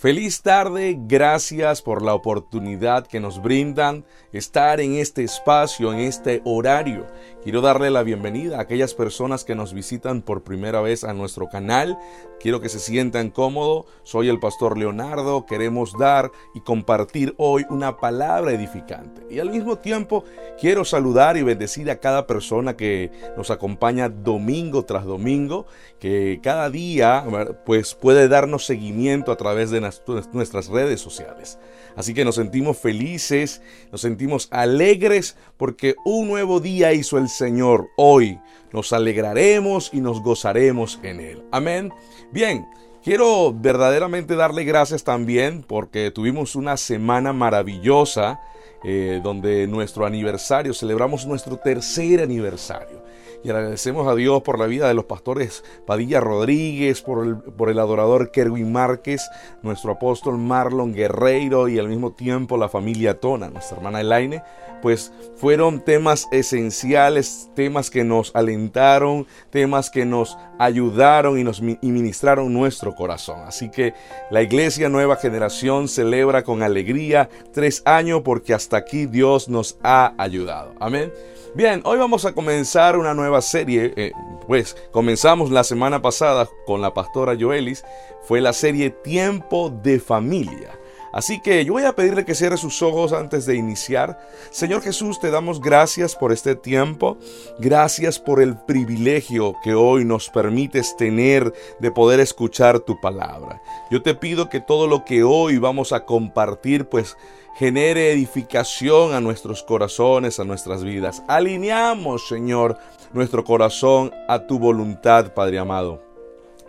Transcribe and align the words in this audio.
Feliz 0.00 0.40
tarde, 0.40 0.96
gracias 0.98 1.82
por 1.82 2.00
la 2.00 2.14
oportunidad 2.14 3.06
que 3.06 3.20
nos 3.20 3.42
brindan 3.42 4.06
estar 4.32 4.80
en 4.80 4.94
este 4.94 5.22
espacio, 5.22 5.92
en 5.92 5.98
este 5.98 6.40
horario. 6.46 7.06
Quiero 7.42 7.60
darle 7.60 7.90
la 7.90 8.02
bienvenida 8.02 8.56
a 8.56 8.62
aquellas 8.62 8.94
personas 8.94 9.44
que 9.44 9.54
nos 9.54 9.74
visitan 9.74 10.22
por 10.22 10.42
primera 10.42 10.80
vez 10.80 11.04
a 11.04 11.12
nuestro 11.12 11.50
canal. 11.50 11.98
Quiero 12.38 12.62
que 12.62 12.70
se 12.70 12.78
sientan 12.78 13.28
cómodos. 13.28 13.84
Soy 14.02 14.30
el 14.30 14.40
pastor 14.40 14.78
Leonardo. 14.78 15.44
Queremos 15.44 15.92
dar 15.98 16.30
y 16.54 16.60
compartir 16.60 17.34
hoy 17.36 17.66
una 17.68 17.98
palabra 17.98 18.52
edificante. 18.52 19.26
Y 19.30 19.38
al 19.38 19.50
mismo 19.50 19.76
tiempo 19.76 20.24
quiero 20.58 20.86
saludar 20.86 21.36
y 21.36 21.42
bendecir 21.42 21.90
a 21.90 22.00
cada 22.00 22.26
persona 22.26 22.74
que 22.74 23.10
nos 23.36 23.50
acompaña 23.50 24.08
domingo 24.08 24.86
tras 24.86 25.04
domingo, 25.04 25.66
que 25.98 26.40
cada 26.42 26.70
día 26.70 27.24
pues 27.66 27.94
puede 27.94 28.28
darnos 28.28 28.64
seguimiento 28.64 29.32
a 29.32 29.36
través 29.36 29.70
de 29.70 29.89
nuestras 30.32 30.68
redes 30.68 31.00
sociales. 31.00 31.58
Así 31.96 32.14
que 32.14 32.24
nos 32.24 32.36
sentimos 32.36 32.78
felices, 32.78 33.62
nos 33.92 34.00
sentimos 34.00 34.48
alegres 34.50 35.36
porque 35.56 35.94
un 36.04 36.28
nuevo 36.28 36.60
día 36.60 36.92
hizo 36.92 37.18
el 37.18 37.28
Señor 37.28 37.88
hoy. 37.96 38.38
Nos 38.72 38.92
alegraremos 38.92 39.90
y 39.92 40.00
nos 40.00 40.22
gozaremos 40.22 41.00
en 41.02 41.20
Él. 41.20 41.44
Amén. 41.50 41.92
Bien. 42.32 42.66
Quiero 43.02 43.54
verdaderamente 43.54 44.36
darle 44.36 44.64
gracias 44.64 45.04
también 45.04 45.64
porque 45.66 46.10
tuvimos 46.10 46.54
una 46.54 46.76
semana 46.76 47.32
maravillosa 47.32 48.40
eh, 48.84 49.20
donde 49.22 49.66
nuestro 49.66 50.04
aniversario, 50.04 50.74
celebramos 50.74 51.26
nuestro 51.26 51.56
tercer 51.56 52.20
aniversario 52.20 53.09
y 53.42 53.50
agradecemos 53.50 54.06
a 54.06 54.14
Dios 54.14 54.42
por 54.42 54.58
la 54.58 54.66
vida 54.66 54.88
de 54.88 54.94
los 54.94 55.06
pastores 55.06 55.64
Padilla 55.86 56.20
Rodríguez, 56.20 57.02
por 57.02 57.26
el, 57.26 57.36
por 57.36 57.70
el 57.70 57.78
adorador 57.78 58.30
Kerwin 58.30 58.70
Márquez, 58.72 59.28
nuestro 59.62 59.92
apóstol 59.92 60.38
Marlon 60.38 60.92
Guerreiro 60.92 61.68
y 61.68 61.78
al 61.78 61.88
mismo 61.88 62.12
tiempo 62.12 62.56
la 62.56 62.68
familia 62.68 63.18
Tona, 63.18 63.48
nuestra 63.48 63.76
hermana 63.76 64.00
Elaine, 64.00 64.42
pues 64.82 65.12
fueron 65.36 65.84
temas 65.84 66.28
esenciales, 66.32 67.50
temas 67.54 67.90
que 67.90 68.04
nos 68.04 68.34
alentaron, 68.34 69.26
temas 69.50 69.90
que 69.90 70.04
nos 70.04 70.36
ayudaron 70.58 71.38
y 71.38 71.44
nos 71.44 71.60
ministraron 71.60 72.52
nuestro 72.52 72.94
corazón. 72.94 73.40
Así 73.46 73.70
que 73.70 73.94
la 74.30 74.42
iglesia 74.42 74.88
Nueva 74.88 75.16
Generación 75.16 75.88
celebra 75.88 76.42
con 76.42 76.62
alegría 76.62 77.28
tres 77.52 77.82
años 77.84 78.22
porque 78.24 78.54
hasta 78.54 78.76
aquí 78.76 79.06
Dios 79.06 79.48
nos 79.48 79.78
ha 79.82 80.14
ayudado. 80.18 80.74
Amén. 80.80 81.12
Bien, 81.52 81.80
hoy 81.84 81.98
vamos 81.98 82.24
a 82.26 82.32
comenzar 82.32 82.96
una 82.96 83.12
nueva 83.12 83.29
serie. 83.40 83.92
Eh, 83.96 84.12
pues 84.46 84.76
comenzamos 84.90 85.50
la 85.50 85.62
semana 85.62 86.02
pasada 86.02 86.48
con 86.66 86.80
la 86.80 86.92
pastora 86.92 87.36
Joelis. 87.38 87.84
Fue 88.22 88.40
la 88.40 88.52
serie 88.52 88.90
Tiempo 88.90 89.70
de 89.70 90.00
Familia. 90.00 90.80
Así 91.12 91.40
que 91.40 91.64
yo 91.64 91.72
voy 91.72 91.84
a 91.84 91.94
pedirle 91.94 92.24
que 92.24 92.34
cierre 92.34 92.56
sus 92.56 92.82
ojos 92.82 93.12
antes 93.12 93.44
de 93.44 93.56
iniciar. 93.56 94.18
Señor 94.50 94.82
Jesús, 94.82 95.18
te 95.18 95.30
damos 95.30 95.60
gracias 95.60 96.14
por 96.14 96.32
este 96.32 96.54
tiempo. 96.54 97.18
Gracias 97.58 98.18
por 98.18 98.40
el 98.40 98.56
privilegio 98.56 99.56
que 99.62 99.74
hoy 99.74 100.04
nos 100.04 100.28
permites 100.30 100.96
tener 100.96 101.52
de 101.80 101.90
poder 101.90 102.20
escuchar 102.20 102.80
tu 102.80 103.00
palabra. 103.00 103.60
Yo 103.90 104.02
te 104.02 104.14
pido 104.14 104.48
que 104.48 104.60
todo 104.60 104.86
lo 104.86 105.04
que 105.04 105.24
hoy 105.24 105.58
vamos 105.58 105.92
a 105.92 106.04
compartir, 106.04 106.88
pues 106.88 107.16
genere 107.56 108.12
edificación 108.12 109.12
a 109.12 109.20
nuestros 109.20 109.64
corazones, 109.64 110.38
a 110.38 110.44
nuestras 110.44 110.84
vidas. 110.84 111.24
Alineamos, 111.26 112.28
Señor, 112.28 112.78
nuestro 113.12 113.44
corazón 113.44 114.12
a 114.28 114.46
tu 114.46 114.58
voluntad, 114.58 115.32
Padre 115.34 115.58
amado. 115.58 116.10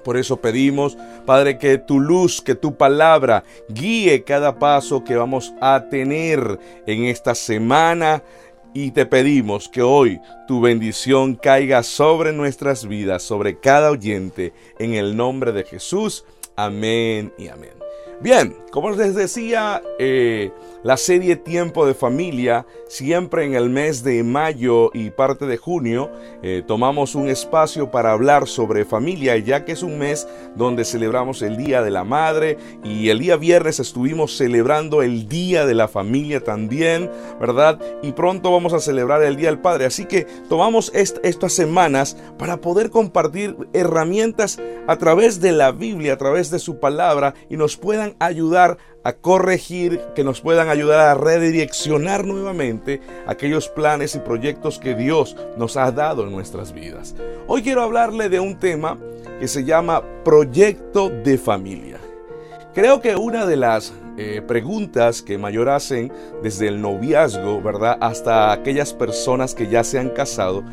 Por 0.03 0.17
eso 0.17 0.37
pedimos, 0.37 0.97
Padre, 1.25 1.57
que 1.57 1.77
tu 1.77 1.99
luz, 1.99 2.41
que 2.41 2.55
tu 2.55 2.75
palabra 2.75 3.43
guíe 3.69 4.23
cada 4.23 4.57
paso 4.57 5.03
que 5.03 5.15
vamos 5.15 5.53
a 5.61 5.85
tener 5.89 6.59
en 6.87 7.05
esta 7.05 7.35
semana. 7.35 8.23
Y 8.73 8.91
te 8.91 9.05
pedimos 9.05 9.67
que 9.67 9.81
hoy 9.81 10.19
tu 10.47 10.61
bendición 10.61 11.35
caiga 11.35 11.83
sobre 11.83 12.31
nuestras 12.31 12.87
vidas, 12.87 13.21
sobre 13.21 13.59
cada 13.59 13.91
oyente, 13.91 14.53
en 14.79 14.93
el 14.93 15.17
nombre 15.17 15.51
de 15.51 15.65
Jesús. 15.65 16.25
Amén 16.55 17.33
y 17.37 17.49
amén. 17.49 17.80
Bien, 18.23 18.55
como 18.71 18.91
les 18.91 19.15
decía, 19.15 19.81
eh, 19.97 20.51
la 20.83 20.95
serie 20.95 21.37
Tiempo 21.37 21.87
de 21.87 21.95
Familia, 21.95 22.67
siempre 22.87 23.45
en 23.45 23.55
el 23.55 23.71
mes 23.71 24.03
de 24.03 24.23
mayo 24.23 24.91
y 24.93 25.09
parte 25.09 25.47
de 25.47 25.57
junio, 25.57 26.11
eh, 26.43 26.61
tomamos 26.65 27.15
un 27.15 27.29
espacio 27.29 27.89
para 27.89 28.11
hablar 28.11 28.47
sobre 28.47 28.85
familia, 28.85 29.35
ya 29.37 29.65
que 29.65 29.71
es 29.71 29.81
un 29.81 29.97
mes 29.97 30.27
donde 30.55 30.85
celebramos 30.85 31.41
el 31.41 31.57
Día 31.57 31.81
de 31.81 31.89
la 31.89 32.03
Madre 32.03 32.57
y 32.83 33.09
el 33.09 33.17
día 33.17 33.37
viernes 33.37 33.79
estuvimos 33.79 34.37
celebrando 34.37 35.01
el 35.01 35.27
Día 35.27 35.65
de 35.65 35.73
la 35.73 35.87
Familia 35.87 36.43
también, 36.43 37.09
¿verdad? 37.39 37.79
Y 38.03 38.11
pronto 38.11 38.51
vamos 38.51 38.73
a 38.73 38.79
celebrar 38.79 39.23
el 39.23 39.35
Día 39.35 39.49
del 39.49 39.59
Padre. 39.59 39.85
Así 39.85 40.05
que 40.05 40.25
tomamos 40.47 40.91
estas 40.93 41.53
semanas 41.53 42.15
para 42.37 42.61
poder 42.61 42.91
compartir 42.91 43.57
herramientas 43.73 44.59
a 44.87 44.97
través 44.97 45.41
de 45.41 45.51
la 45.51 45.71
Biblia, 45.71 46.13
a 46.13 46.17
través 46.17 46.51
de 46.51 46.59
su 46.59 46.79
palabra 46.79 47.33
y 47.49 47.57
nos 47.57 47.77
puedan 47.77 48.10
ayudar 48.19 48.77
a 49.03 49.13
corregir, 49.13 49.99
que 50.15 50.23
nos 50.23 50.41
puedan 50.41 50.69
ayudar 50.69 50.99
a 50.99 51.15
redireccionar 51.15 52.25
nuevamente 52.25 53.01
aquellos 53.25 53.67
planes 53.67 54.15
y 54.15 54.19
proyectos 54.19 54.79
que 54.79 54.95
Dios 54.95 55.35
nos 55.57 55.77
ha 55.77 55.91
dado 55.91 56.23
en 56.23 56.31
nuestras 56.31 56.73
vidas. 56.73 57.15
Hoy 57.47 57.63
quiero 57.63 57.81
hablarle 57.81 58.29
de 58.29 58.39
un 58.39 58.59
tema 58.59 58.97
que 59.39 59.47
se 59.47 59.63
llama 59.63 60.03
proyecto 60.23 61.09
de 61.09 61.37
familia. 61.37 61.97
Creo 62.73 63.01
que 63.01 63.15
una 63.15 63.45
de 63.45 63.57
las 63.57 63.91
eh, 64.17 64.41
preguntas 64.47 65.21
que 65.21 65.37
mayor 65.37 65.69
hacen 65.69 66.11
desde 66.43 66.67
el 66.67 66.81
noviazgo, 66.81 67.61
¿verdad? 67.61 67.97
Hasta 68.01 68.51
aquellas 68.51 68.93
personas 68.93 69.55
que 69.55 69.67
ya 69.67 69.83
se 69.83 69.99
han 69.99 70.09
casado, 70.09 70.63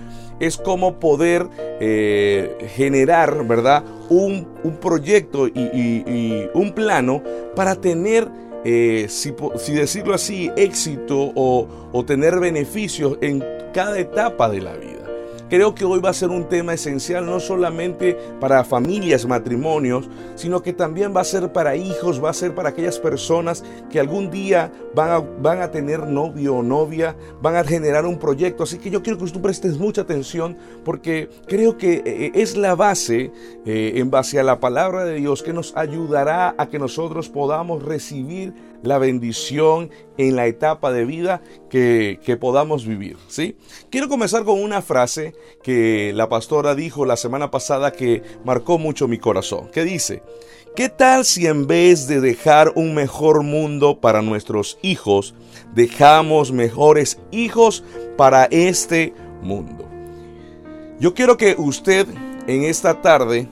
es 0.40 0.56
cómo 0.56 0.98
poder 1.00 1.48
eh, 1.80 2.68
generar, 2.74 3.46
¿verdad? 3.46 3.84
Un, 4.08 4.46
proyecto 4.80 5.48
y, 5.48 6.48
un 6.54 6.72
plano 6.72 7.22
para 7.54 7.74
tener, 7.74 8.28
eh, 8.64 9.06
si, 9.08 9.32
decirlo 9.72 10.14
así, 10.14 10.50
éxito 10.56 11.32
o, 11.34 11.66
o 11.92 12.04
tener 12.04 12.38
beneficios 12.38 13.18
en 13.20 13.44
cada 13.72 13.98
etapa 13.98 14.48
de 14.48 14.60
la 14.60 14.74
vida. 14.74 15.07
Creo 15.48 15.74
que 15.74 15.86
hoy 15.86 16.00
va 16.00 16.10
a 16.10 16.14
ser 16.14 16.28
un 16.28 16.44
tema 16.44 16.74
esencial 16.74 17.24
no 17.24 17.40
solamente 17.40 18.18
para 18.38 18.64
familias, 18.64 19.24
matrimonios, 19.24 20.08
sino 20.34 20.62
que 20.62 20.74
también 20.74 21.16
va 21.16 21.22
a 21.22 21.24
ser 21.24 21.52
para 21.52 21.74
hijos, 21.74 22.22
va 22.22 22.30
a 22.30 22.34
ser 22.34 22.54
para 22.54 22.68
aquellas 22.68 22.98
personas 22.98 23.64
que 23.90 23.98
algún 23.98 24.30
día 24.30 24.70
van 24.94 25.62
a, 25.62 25.70
tener 25.70 26.06
novio 26.06 26.56
o 26.56 26.62
novia, 26.62 27.16
van 27.40 27.56
a 27.56 27.64
generar 27.64 28.04
un 28.04 28.18
proyecto. 28.18 28.64
Así 28.64 28.78
que 28.78 28.90
yo 28.90 29.02
quiero 29.02 29.18
que 29.18 29.30
tú 29.30 29.40
prestes 29.40 29.78
mucha 29.78 30.02
atención 30.02 30.56
porque 30.84 31.30
creo 31.46 31.78
que 31.78 32.02
eh, 32.04 32.32
es 32.34 32.56
la 32.56 32.74
base, 32.74 33.32
eh, 33.64 33.92
en 33.96 34.10
base 34.10 34.38
a 34.38 34.42
la 34.42 34.60
palabra 34.60 35.04
de 35.04 35.14
Dios, 35.14 35.42
que 35.42 35.54
nos 35.54 35.74
ayudará 35.76 36.54
a 36.58 36.68
que 36.68 36.78
nosotros 36.78 37.30
podamos 37.30 37.82
recibir 37.82 38.52
la 38.82 38.98
bendición 38.98 39.90
en 40.16 40.36
la 40.36 40.46
etapa 40.46 40.92
de 40.92 41.04
vida 41.04 41.42
que, 41.70 42.18
podamos 42.40 42.86
vivir. 42.86 43.16
¿sí? 43.28 43.56
Quiero 43.90 44.08
comenzar 44.08 44.44
con 44.44 44.62
una 44.62 44.82
frase 44.82 45.34
que 45.62 46.12
la 46.14 46.28
pastora 46.28 46.74
dijo 46.74 47.04
la 47.04 47.16
semana 47.16 47.50
pasada 47.50 47.92
que 47.92 48.22
marcó 48.44 48.78
mucho 48.78 49.08
mi 49.08 49.18
corazón, 49.18 49.68
que 49.72 49.84
dice, 49.84 50.22
¿qué 50.76 50.88
tal 50.88 51.24
si 51.24 51.46
en 51.46 51.66
vez 51.66 52.06
de 52.06 52.20
dejar 52.20 52.72
un 52.74 52.94
mejor 52.94 53.42
mundo 53.42 54.00
para 54.00 54.22
nuestros 54.22 54.78
hijos, 54.82 55.34
dejamos 55.74 56.52
mejores 56.52 57.18
hijos 57.30 57.84
para 58.16 58.44
este 58.46 59.12
mundo? 59.42 59.88
Yo 61.00 61.14
quiero 61.14 61.36
que 61.36 61.54
usted 61.58 62.06
en 62.46 62.64
esta 62.64 63.00
tarde 63.00 63.48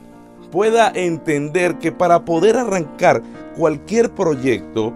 pueda 0.51 0.91
entender 0.95 1.79
que 1.79 1.93
para 1.93 2.25
poder 2.25 2.57
arrancar 2.57 3.23
cualquier 3.57 4.11
proyecto, 4.11 4.93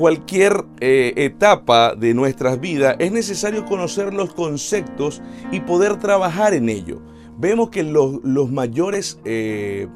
cualquier 0.00 0.64
eh, 0.80 1.12
etapa 1.16 1.94
de 1.94 2.14
nuestras 2.14 2.58
vidas 2.58 2.96
es 3.00 3.12
necesario 3.12 3.66
conocer 3.66 4.14
los 4.14 4.32
conceptos 4.32 5.20
y 5.52 5.60
poder 5.60 5.98
trabajar 5.98 6.54
en 6.54 6.70
ello. 6.70 7.02
Vemos 7.36 7.68
que 7.68 7.82
los, 7.82 8.22
mayores 8.50 9.20
eh, 9.26 9.88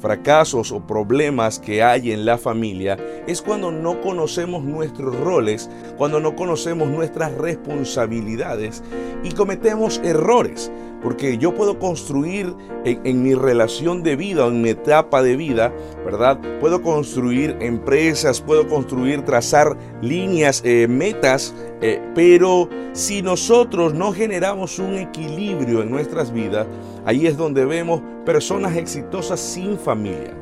fracasos 0.00 0.72
o 0.72 0.86
problemas 0.86 1.58
que 1.58 1.82
hay 1.82 2.10
en 2.10 2.24
la 2.24 2.38
familia 2.38 2.96
es 3.26 3.42
cuando 3.42 3.70
no 3.70 4.00
conocemos 4.00 4.64
nuestros 4.64 5.14
roles, 5.20 5.68
cuando 5.98 6.20
no 6.20 6.36
conocemos 6.36 6.88
nuestras 6.88 7.30
responsabilidades 7.34 8.82
y 9.22 9.32
cometemos 9.32 10.00
errores. 10.02 10.72
Porque 11.02 11.38
yo 11.38 11.54
puedo 11.54 11.78
construir 11.78 12.54
en, 12.84 13.22
mi 13.22 13.34
relación 13.34 14.02
de 14.02 14.16
vida, 14.16 14.46
en 14.46 14.62
mi 14.62 14.70
etapa 14.70 15.22
de 15.22 15.36
vida, 15.36 15.72
¿verdad? 16.04 16.38
Puedo 16.60 16.82
construir 16.82 17.56
empresas, 17.60 18.40
puedo 18.40 18.68
construir, 18.68 19.22
trazar 19.22 19.76
líneas, 20.02 20.62
eh, 20.64 20.86
metas, 20.88 21.54
eh, 21.80 22.00
pero 22.14 22.68
si 22.92 23.22
nosotros 23.22 23.94
no 23.94 24.12
generamos 24.12 24.78
un 24.78 24.94
equilibrio 24.94 25.82
en 25.82 25.90
nuestras 25.90 26.32
vidas, 26.32 26.66
ahí 27.04 27.26
es 27.26 27.36
donde 27.36 27.64
vemos 27.64 28.02
personas 28.24 28.76
exitosas 28.76 29.40
sin 29.40 29.78
familia 29.78 30.34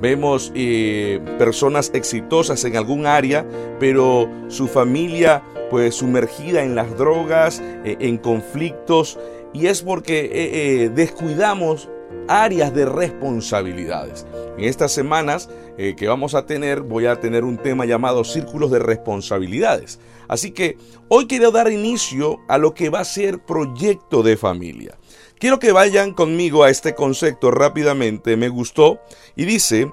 Vemos 0.00 0.50
eh, 0.54 1.20
personas 1.38 1.90
exitosas 1.92 2.64
en 2.64 2.76
algún 2.76 3.04
área, 3.04 3.44
pero 3.78 4.28
su 4.48 4.66
familia 4.66 5.42
pues 5.68 5.96
sumergida 5.96 6.64
en 6.64 6.74
las 6.74 6.96
drogas, 6.96 7.62
en 7.84 8.16
conflictos, 8.16 9.20
y 9.52 9.66
es 9.66 9.82
porque 9.82 10.30
eh, 10.32 10.88
descuidamos 10.90 11.88
áreas 12.28 12.74
de 12.74 12.86
responsabilidades. 12.86 14.26
En 14.58 14.64
estas 14.64 14.92
semanas 14.92 15.48
que 15.96 16.08
vamos 16.08 16.34
a 16.34 16.44
tener, 16.44 16.82
voy 16.82 17.06
a 17.06 17.20
tener 17.20 17.42
un 17.44 17.56
tema 17.56 17.86
llamado 17.86 18.22
círculos 18.22 18.70
de 18.70 18.80
responsabilidades. 18.80 19.98
Así 20.28 20.50
que 20.50 20.76
hoy 21.08 21.26
quiero 21.26 21.50
dar 21.50 21.72
inicio 21.72 22.40
a 22.48 22.58
lo 22.58 22.74
que 22.74 22.90
va 22.90 23.00
a 23.00 23.04
ser 23.04 23.38
proyecto 23.38 24.22
de 24.22 24.36
familia. 24.36 24.98
Quiero 25.40 25.58
que 25.58 25.72
vayan 25.72 26.12
conmigo 26.12 26.64
a 26.64 26.70
este 26.70 26.94
concepto 26.94 27.50
rápidamente, 27.50 28.36
me 28.36 28.50
gustó, 28.50 29.00
y 29.34 29.46
dice, 29.46 29.90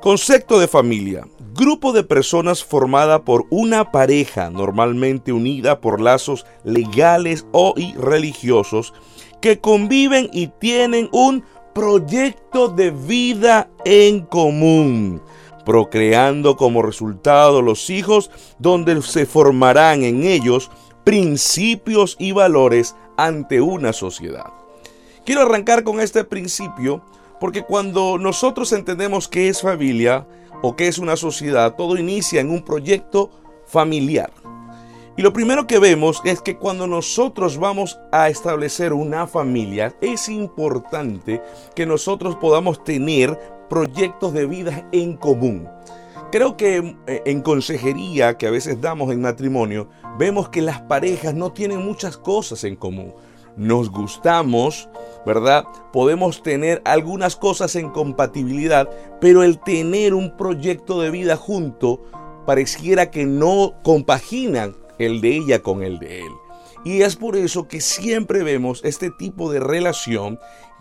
concepto 0.00 0.58
de 0.60 0.68
familia, 0.68 1.26
grupo 1.54 1.92
de 1.92 2.04
personas 2.04 2.62
formada 2.62 3.24
por 3.24 3.46
una 3.50 3.90
pareja 3.90 4.50
normalmente 4.50 5.32
unida 5.32 5.80
por 5.80 6.00
lazos 6.00 6.46
legales 6.64 7.46
o 7.52 7.74
religiosos 7.96 8.94
que 9.40 9.60
conviven 9.60 10.30
y 10.32 10.48
tienen 10.48 11.08
un 11.12 11.44
proyecto 11.74 12.68
de 12.68 12.90
vida 12.90 13.70
en 13.84 14.20
común, 14.20 15.20
procreando 15.64 16.56
como 16.56 16.82
resultado 16.82 17.62
los 17.62 17.90
hijos 17.90 18.30
donde 18.58 19.00
se 19.02 19.26
formarán 19.26 20.02
en 20.02 20.24
ellos 20.24 20.70
principios 21.04 22.16
y 22.18 22.32
valores 22.32 22.94
ante 23.16 23.60
una 23.60 23.92
sociedad. 23.92 24.46
Quiero 25.24 25.42
arrancar 25.42 25.84
con 25.84 26.00
este 26.00 26.24
principio 26.24 27.02
porque 27.40 27.62
cuando 27.62 28.18
nosotros 28.18 28.72
entendemos 28.72 29.28
qué 29.28 29.48
es 29.48 29.62
familia 29.62 30.26
o 30.62 30.76
qué 30.76 30.88
es 30.88 30.98
una 30.98 31.16
sociedad, 31.16 31.74
todo 31.76 31.96
inicia 31.96 32.40
en 32.40 32.50
un 32.50 32.64
proyecto 32.64 33.30
familiar. 33.66 34.30
Y 35.16 35.22
lo 35.22 35.32
primero 35.32 35.66
que 35.66 35.80
vemos 35.80 36.22
es 36.24 36.40
que 36.40 36.56
cuando 36.56 36.86
nosotros 36.86 37.58
vamos 37.58 37.98
a 38.12 38.28
establecer 38.28 38.92
una 38.92 39.26
familia, 39.26 39.94
es 40.00 40.28
importante 40.28 41.42
que 41.74 41.86
nosotros 41.86 42.36
podamos 42.36 42.84
tener 42.84 43.36
proyectos 43.68 44.32
de 44.32 44.46
vida 44.46 44.88
en 44.92 45.16
común. 45.16 45.68
Creo 46.30 46.56
que 46.56 46.96
eh, 47.06 47.22
en 47.24 47.40
consejería 47.40 48.36
que 48.36 48.46
a 48.46 48.50
veces 48.52 48.80
damos 48.80 49.10
en 49.10 49.20
matrimonio, 49.20 49.88
vemos 50.18 50.50
que 50.50 50.62
las 50.62 50.82
parejas 50.82 51.34
no 51.34 51.52
tienen 51.52 51.84
muchas 51.84 52.16
cosas 52.16 52.62
en 52.64 52.76
común. 52.76 53.14
Nos 53.58 53.90
gustamos, 53.90 54.88
¿verdad? 55.26 55.64
Podemos 55.92 56.42
tener 56.42 56.80
algunas 56.84 57.36
cosas 57.36 57.74
en 57.74 57.90
compatibilidad, 57.90 58.88
pero 59.20 59.42
el 59.42 59.58
tener 59.58 60.14
un 60.14 60.36
proyecto 60.36 61.00
de 61.00 61.10
vida 61.10 61.36
junto 61.36 62.02
pareciera 62.46 63.10
que 63.10 63.26
no 63.26 63.74
compaginan 63.82 64.76
el 64.98 65.20
de 65.20 65.36
ella 65.36 65.62
con 65.62 65.82
el 65.82 65.98
de 65.98 66.20
él. 66.20 66.32
Y 66.84 67.02
es 67.02 67.16
por 67.16 67.36
eso 67.36 67.66
que 67.66 67.80
siempre 67.80 68.44
vemos 68.44 68.80
este 68.84 69.10
tipo 69.10 69.50
de 69.52 69.60
relación 69.60 70.38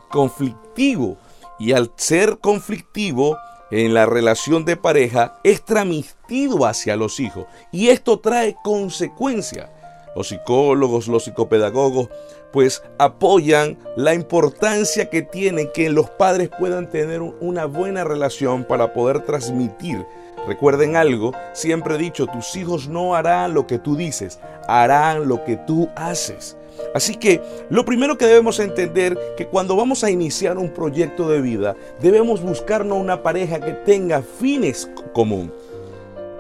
conflictivo. 0.10 1.18
Y 1.60 1.72
al 1.72 1.92
ser 1.98 2.38
conflictivo, 2.38 3.38
en 3.72 3.94
la 3.94 4.06
relación 4.06 4.64
de 4.66 4.78
pareja 4.78 5.40
es 5.44 5.66
transmitido 5.66 6.66
hacia 6.66 6.96
los 6.96 7.20
hijos 7.20 7.48
y 7.72 7.90
esto 7.90 8.20
trae 8.20 8.56
consecuencias. 8.64 9.70
Los 10.16 10.30
psicólogos, 10.30 11.08
los 11.08 11.26
psicopedagogos, 11.26 12.10
pues 12.58 12.82
apoyan 12.98 13.78
la 13.96 14.16
importancia 14.16 15.12
que 15.12 15.22
tiene 15.22 15.70
que 15.72 15.92
los 15.92 16.10
padres 16.10 16.50
puedan 16.50 16.90
tener 16.90 17.22
una 17.22 17.66
buena 17.66 18.04
relación 18.04 18.64
para 18.64 18.94
poder 18.94 19.20
transmitir. 19.20 20.04
Recuerden 20.48 20.96
algo, 20.96 21.34
siempre 21.54 21.94
he 21.94 21.98
dicho, 22.00 22.26
tus 22.26 22.56
hijos 22.56 22.88
no 22.88 23.14
harán 23.14 23.54
lo 23.54 23.68
que 23.68 23.78
tú 23.78 23.96
dices, 23.96 24.40
harán 24.68 25.28
lo 25.28 25.44
que 25.44 25.58
tú 25.58 25.88
haces. 25.96 26.58
Así 26.96 27.14
que 27.14 27.44
lo 27.70 27.86
primero 27.86 28.18
que 28.18 28.26
debemos 28.26 28.60
entender 28.60 29.16
que 29.38 29.46
cuando 29.46 29.76
vamos 29.76 30.04
a 30.04 30.10
iniciar 30.10 30.58
un 30.58 30.72
proyecto 30.72 31.30
de 31.30 31.42
vida, 31.42 31.76
debemos 32.02 32.42
buscarnos 32.42 32.98
una 32.98 33.22
pareja 33.22 33.60
que 33.60 33.74
tenga 33.74 34.24
fines 34.24 34.90
común. 35.14 35.54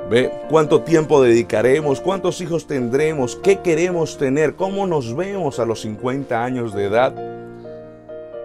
¿Ve? 0.09 0.31
¿Cuánto 0.49 0.81
tiempo 0.83 1.21
dedicaremos? 1.21 1.99
¿Cuántos 1.99 2.39
hijos 2.39 2.65
tendremos? 2.65 3.35
¿Qué 3.35 3.59
queremos 3.61 4.17
tener? 4.17 4.55
¿Cómo 4.55 4.87
nos 4.87 5.15
vemos 5.15 5.59
a 5.59 5.65
los 5.65 5.81
50 5.81 6.43
años 6.43 6.73
de 6.73 6.85
edad? 6.85 7.13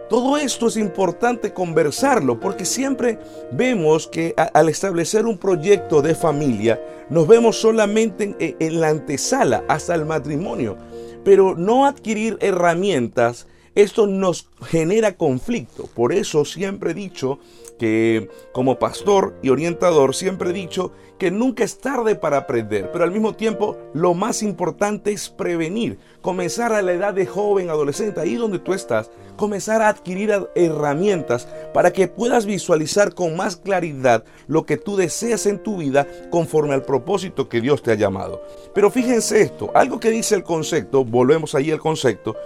Todo 0.09 0.37
esto 0.37 0.67
es 0.67 0.77
importante 0.77 1.53
conversarlo 1.53 2.41
porque 2.41 2.65
siempre 2.65 3.19
vemos 3.53 4.09
que 4.09 4.35
al 4.37 4.69
establecer 4.69 5.25
un 5.25 5.39
proyecto 5.39 6.03
de 6.03 6.15
familia 6.15 6.81
nos 7.09 7.27
vemos 7.27 7.59
solamente 7.61 8.57
en 8.59 8.81
la 8.81 8.89
antesala 8.89 9.65
hasta 9.69 9.95
el 9.95 10.05
matrimonio 10.05 10.77
pero 11.25 11.55
no 11.57 11.87
adquirir 11.87 12.37
herramientas, 12.41 13.47
esto 13.75 14.07
nos 14.07 14.49
genera 14.63 15.17
conflicto. 15.17 15.89
Por 15.95 16.13
eso 16.13 16.45
siempre 16.45 16.93
he 16.93 16.95
dicho 16.95 17.39
que 17.79 18.29
como 18.53 18.79
pastor 18.79 19.35
y 19.43 19.49
orientador, 19.49 20.15
siempre 20.15 20.51
he 20.51 20.53
dicho 20.53 20.93
que 21.19 21.31
nunca 21.31 21.65
es 21.65 21.79
tarde 21.79 22.17
para 22.17 22.37
aprender, 22.37 22.91
pero 22.93 23.05
al 23.05 23.13
mismo 23.13 23.35
tiempo 23.35 23.77
lo 23.95 24.13
más 24.13 24.43
importante 24.43 25.13
es 25.13 25.29
prevenir, 25.29 25.99
comenzar 26.21 26.73
a 26.73 26.83
la 26.83 26.93
edad 26.93 27.15
de 27.15 27.27
joven, 27.27 27.71
adolescente, 27.71 28.21
ahí 28.21 28.35
donde 28.35 28.59
tú 28.59 28.75
estás, 28.75 29.11
comenzar 29.37 29.83
a 29.83 29.89
adquirir 29.89 30.33
herramientas 30.55 31.49
para 31.73 31.93
que 31.93 32.09
puedas 32.09 32.45
visualizar 32.45 33.15
con 33.15 33.37
más 33.37 33.57
claridad 33.57 34.25
lo 34.49 34.67
que 34.67 34.77
tú 34.77 34.97
deseas 34.97 35.47
en 35.47 35.63
tu 35.63 35.77
vida 35.77 36.07
conforme 36.31 36.75
al 36.75 36.83
propósito 36.83 37.49
que 37.49 37.61
Dios 37.61 37.83
te 37.83 37.93
ha 37.93 37.97
llamado. 37.97 38.43
Pero 38.75 38.91
fíjense 38.91 39.43
esto, 39.43 39.71
algo 39.75 40.01
que 40.01 40.11
dice 40.11 40.35
el 40.35 40.43
concepto, 40.43 41.05
volvemos 41.05 41.55
ahí 41.55 41.71
al 41.71 41.81
concepto, 41.81 42.37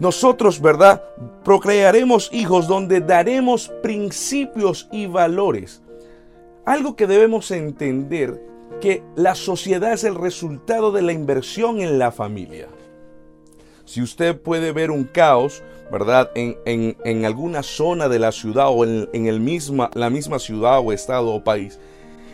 nosotros, 0.00 0.60
¿verdad? 0.60 1.02
Procrearemos 1.44 2.28
hijos 2.32 2.66
donde 2.66 3.00
daremos 3.00 3.70
principios 3.82 4.88
y 4.90 5.06
valores 5.06 5.82
algo 6.70 6.96
que 6.96 7.06
debemos 7.06 7.50
entender 7.50 8.40
que 8.80 9.02
la 9.16 9.34
sociedad 9.34 9.92
es 9.92 10.04
el 10.04 10.14
resultado 10.14 10.92
de 10.92 11.02
la 11.02 11.12
inversión 11.12 11.80
en 11.80 11.98
la 11.98 12.12
familia. 12.12 12.68
Si 13.84 14.00
usted 14.00 14.40
puede 14.40 14.72
ver 14.72 14.90
un 14.90 15.04
caos, 15.04 15.62
¿verdad? 15.90 16.30
En, 16.34 17.24
alguna 17.24 17.62
zona 17.62 18.08
de 18.08 18.20
la 18.20 18.30
ciudad 18.30 18.68
o 18.68 18.84
en, 18.84 19.08
en 19.12 19.26
el 19.26 19.40
misma, 19.40 19.90
la 19.94 20.10
misma 20.10 20.38
ciudad 20.38 20.78
o 20.78 20.92
estado 20.92 21.34
o 21.34 21.42
país, 21.42 21.80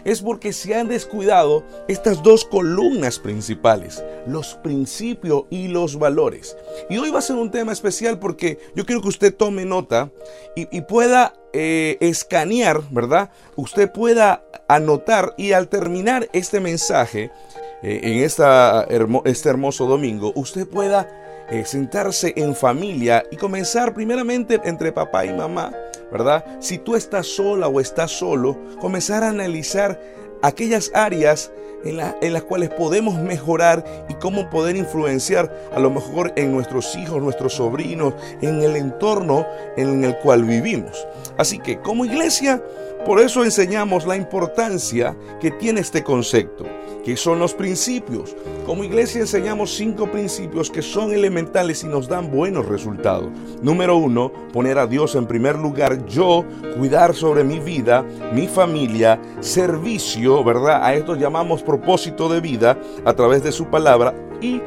es 0.06 0.22
porque 0.22 0.52
se 0.52 0.74
han 0.76 0.86
descuidado 0.86 1.64
estas 1.88 2.22
dos 2.22 2.44
columnas 2.44 3.18
principales, 3.18 4.02
los 4.26 4.54
principios 4.54 5.44
y 5.50 5.66
los 5.66 5.98
valores. 5.98 6.56
Y 6.88 6.96
hoy 6.96 7.10
va 7.10 7.18
a 7.18 7.22
ser 7.22 7.36
un 7.36 7.50
tema 7.50 7.72
especial 7.72 8.20
porque 8.20 8.58
yo 8.76 8.86
quiero 8.86 9.02
que 9.02 9.08
usted 9.08 9.34
tome 9.34 9.64
nota 9.64 10.10
y, 10.54 10.80
pueda 10.82 11.34
eh, 11.52 11.98
escanear, 12.00 12.82
¿verdad? 12.90 13.30
Usted 13.56 13.90
pueda 13.90 14.44
anotar 14.68 15.34
y 15.36 15.52
al 15.52 15.68
terminar 15.68 16.28
este 16.32 16.60
mensaje, 16.60 17.32
eh, 17.82 18.00
en 18.04 18.18
esta, 18.22 18.86
este 19.24 19.48
hermoso 19.48 19.86
domingo, 19.86 20.32
usted 20.36 20.68
pueda 20.68 21.08
eh, 21.50 21.64
sentarse 21.64 22.32
en 22.36 22.54
familia 22.54 23.24
y 23.32 23.36
comenzar 23.36 23.92
primeramente 23.92 24.60
entre 24.64 24.92
papá 24.92 25.26
y 25.26 25.32
mamá 25.32 25.72
¿verdad? 26.10 26.44
Si 26.60 26.78
tú 26.78 26.94
estás 26.94 27.26
sola 27.26 27.68
o 27.68 27.80
estás 27.80 28.10
solo, 28.10 28.58
comenzar 28.80 29.22
a 29.22 29.28
analizar 29.28 30.00
aquellas 30.42 30.90
áreas 30.94 31.50
en, 31.84 32.00
en, 32.20 32.32
las 32.32 32.42
cuales 32.42 32.70
podemos 32.70 33.18
mejorar 33.18 33.84
y 34.08 34.14
cómo 34.14 34.50
poder 34.50 34.76
influenciar 34.76 35.54
a 35.74 35.80
lo 35.80 35.90
mejor 35.90 36.32
en 36.36 36.52
nuestros 36.52 36.96
hijos, 36.96 37.22
nuestros 37.22 37.54
sobrinos, 37.54 38.14
en 38.40 38.62
el 38.62 38.76
entorno 38.76 39.46
en 39.76 40.04
el 40.04 40.16
cual 40.18 40.44
vivimos. 40.44 41.06
Así 41.38 41.58
que 41.58 41.80
como 41.80 42.04
iglesia, 42.04 42.62
por 43.04 43.20
eso 43.20 43.44
enseñamos 43.44 44.06
la 44.06 44.16
importancia 44.16 45.16
que 45.40 45.50
tiene 45.50 45.80
este 45.80 46.02
concepto. 46.02 46.64
¿Qué 47.04 47.16
son 47.16 47.38
los 47.38 47.54
principios? 47.54 48.34
Como 48.64 48.82
iglesia 48.82 49.20
enseñamos 49.20 49.76
cinco 49.76 50.10
principios 50.10 50.70
que 50.70 50.82
son 50.82 51.12
elementales 51.12 51.84
y 51.84 51.86
nos 51.86 52.08
dan 52.08 52.32
buenos 52.32 52.66
resultados. 52.66 53.28
Número 53.62 53.96
uno, 53.96 54.32
poner 54.52 54.76
a 54.78 54.88
Dios 54.88 55.14
en 55.14 55.26
primer 55.26 55.56
lugar, 55.56 56.04
yo 56.06 56.44
cuidar 56.76 57.14
sobre 57.14 57.44
mi 57.44 57.60
vida, 57.60 58.04
mi 58.32 58.48
familia, 58.48 59.20
servicio, 59.38 60.42
¿verdad? 60.42 60.82
A 60.82 60.94
esto 60.94 61.14
llamamos 61.14 61.62
propósito 61.62 62.28
de 62.28 62.40
vida 62.40 62.76
a 63.04 63.12
través 63.12 63.44
de 63.44 63.52
su 63.52 63.66
palabra 63.66 64.12
y 64.40 64.60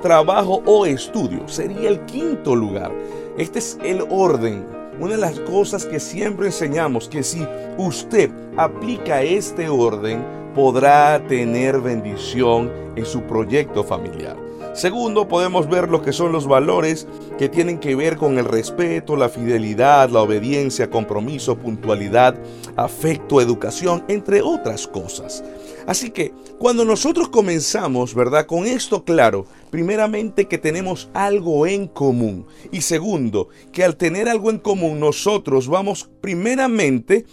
trabajo 0.00 0.62
o 0.64 0.86
estudio. 0.86 1.46
Sería 1.48 1.90
el 1.90 2.00
quinto 2.06 2.56
lugar. 2.56 2.92
Este 3.36 3.58
es 3.58 3.78
el 3.84 4.04
orden 4.08 4.73
una 5.00 5.12
de 5.12 5.20
las 5.20 5.40
cosas 5.40 5.84
que 5.86 6.00
siempre 6.00 6.46
enseñamos, 6.46 7.08
que 7.08 7.22
si 7.22 7.46
usted 7.78 8.30
aplica 8.56 9.22
este 9.22 9.68
orden, 9.68 10.24
podrá 10.54 11.20
tener 11.26 11.80
bendición 11.80 12.70
en 12.96 13.04
su 13.04 13.22
proyecto 13.22 13.82
familiar. 13.82 14.36
Segundo, 14.72 15.28
podemos 15.28 15.68
ver 15.68 15.88
lo 15.88 16.02
que 16.02 16.12
son 16.12 16.32
los 16.32 16.48
valores 16.48 17.06
que 17.38 17.48
tienen 17.48 17.78
que 17.78 17.94
ver 17.94 18.16
con 18.16 18.38
el 18.38 18.44
respeto, 18.44 19.14
la 19.16 19.28
fidelidad, 19.28 20.10
la 20.10 20.22
obediencia, 20.22 20.90
compromiso, 20.90 21.56
puntualidad, 21.56 22.34
afecto, 22.74 23.40
educación, 23.40 24.04
entre 24.08 24.42
otras 24.42 24.88
cosas. 24.88 25.44
Así 25.86 26.10
que 26.10 26.32
cuando 26.58 26.84
nosotros 26.84 27.28
comenzamos, 27.28 28.14
¿verdad? 28.14 28.46
Con 28.46 28.66
esto 28.66 29.04
claro, 29.04 29.46
primeramente 29.70 30.46
que 30.46 30.58
tenemos 30.58 31.10
algo 31.12 31.66
en 31.66 31.88
común 31.88 32.46
y 32.72 32.80
segundo, 32.80 33.48
que 33.72 33.84
al 33.84 33.96
tener 33.96 34.28
algo 34.28 34.50
en 34.50 34.58
común 34.58 35.00
nosotros 35.00 35.68
vamos 35.68 36.08
primeramente 36.20 37.26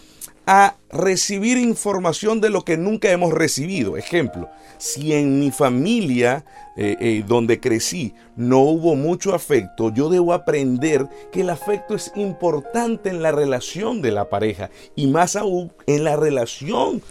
a 0.46 0.76
recibir 0.90 1.56
información 1.56 2.40
de 2.40 2.50
lo 2.50 2.62
que 2.62 2.76
nunca 2.76 3.10
hemos 3.10 3.32
recibido. 3.32 3.96
Ejemplo, 3.96 4.50
si 4.78 5.12
en 5.12 5.38
mi 5.38 5.50
familia 5.50 6.44
eh, 6.76 6.96
eh, 7.00 7.24
donde 7.26 7.60
crecí 7.60 8.14
no 8.36 8.58
hubo 8.60 8.96
mucho 8.96 9.34
afecto, 9.34 9.92
yo 9.94 10.08
debo 10.08 10.32
aprender 10.32 11.06
que 11.30 11.42
el 11.42 11.50
afecto 11.50 11.94
es 11.94 12.10
importante 12.16 13.08
en 13.08 13.22
la 13.22 13.30
relación 13.30 14.02
de 14.02 14.10
la 14.10 14.28
pareja 14.28 14.70
y 14.96 15.06
más 15.06 15.36
aún 15.36 15.72
en 15.86 16.04
la 16.04 16.16
relación 16.16 17.02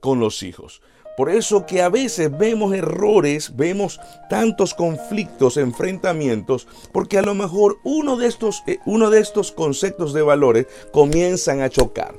con 0.00 0.20
los 0.20 0.42
hijos. 0.42 0.82
Por 1.16 1.30
eso 1.30 1.64
que 1.64 1.80
a 1.80 1.88
veces 1.88 2.36
vemos 2.36 2.74
errores, 2.74 3.56
vemos 3.56 3.98
tantos 4.28 4.74
conflictos, 4.74 5.56
enfrentamientos, 5.56 6.68
porque 6.92 7.16
a 7.16 7.22
lo 7.22 7.34
mejor 7.34 7.78
uno 7.84 8.18
de 8.18 8.26
estos, 8.26 8.62
eh, 8.66 8.78
uno 8.84 9.08
de 9.08 9.20
estos 9.20 9.50
conceptos 9.50 10.12
de 10.12 10.20
valores 10.20 10.66
comienzan 10.92 11.62
a 11.62 11.70
chocar. 11.70 12.14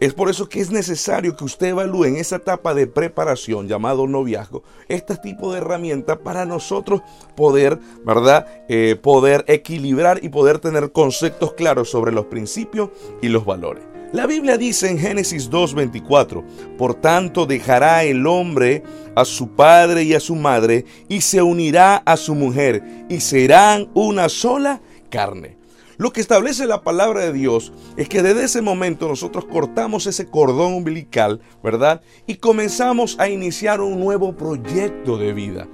Es 0.00 0.14
por 0.14 0.30
eso 0.30 0.48
que 0.48 0.60
es 0.60 0.70
necesario 0.70 1.36
que 1.36 1.44
usted 1.44 1.68
evalúe 1.68 2.06
en 2.06 2.16
esa 2.16 2.36
etapa 2.36 2.74
de 2.74 2.86
preparación 2.86 3.68
llamado 3.68 4.06
noviazgo 4.06 4.64
este 4.88 5.16
tipo 5.16 5.52
de 5.52 5.58
herramienta 5.58 6.20
para 6.20 6.46
nosotros 6.46 7.02
poder, 7.36 7.78
¿verdad? 8.02 8.46
Eh, 8.68 8.96
poder 9.00 9.44
equilibrar 9.46 10.24
y 10.24 10.30
poder 10.30 10.58
tener 10.58 10.90
conceptos 10.90 11.52
claros 11.52 11.90
sobre 11.90 12.12
los 12.12 12.24
principios 12.24 12.88
y 13.20 13.28
los 13.28 13.44
valores. 13.44 13.89
La 14.12 14.26
Biblia 14.26 14.58
dice 14.58 14.90
en 14.90 14.98
Génesis 14.98 15.48
2.24, 15.48 16.44
por 16.76 16.94
tanto 16.94 17.46
dejará 17.46 18.02
el 18.02 18.26
hombre 18.26 18.82
a 19.14 19.24
su 19.24 19.50
padre 19.50 20.02
y 20.02 20.14
a 20.14 20.20
su 20.20 20.34
madre 20.34 20.84
y 21.08 21.20
se 21.20 21.42
unirá 21.42 21.98
a 21.98 22.16
su 22.16 22.34
mujer 22.34 22.82
y 23.08 23.20
serán 23.20 23.88
una 23.94 24.28
sola 24.28 24.80
carne. 25.10 25.58
Lo 25.96 26.12
que 26.12 26.20
establece 26.20 26.66
la 26.66 26.82
palabra 26.82 27.20
de 27.20 27.32
Dios 27.32 27.72
es 27.96 28.08
que 28.08 28.22
desde 28.22 28.44
ese 28.44 28.62
momento 28.62 29.06
nosotros 29.06 29.44
cortamos 29.44 30.08
ese 30.08 30.26
cordón 30.26 30.74
umbilical, 30.74 31.40
¿verdad? 31.62 32.00
Y 32.26 32.36
comenzamos 32.36 33.16
a 33.20 33.28
iniciar 33.28 33.80
un 33.80 34.00
nuevo 34.00 34.36
proyecto 34.36 35.18
de 35.18 35.32
vida. 35.32 35.68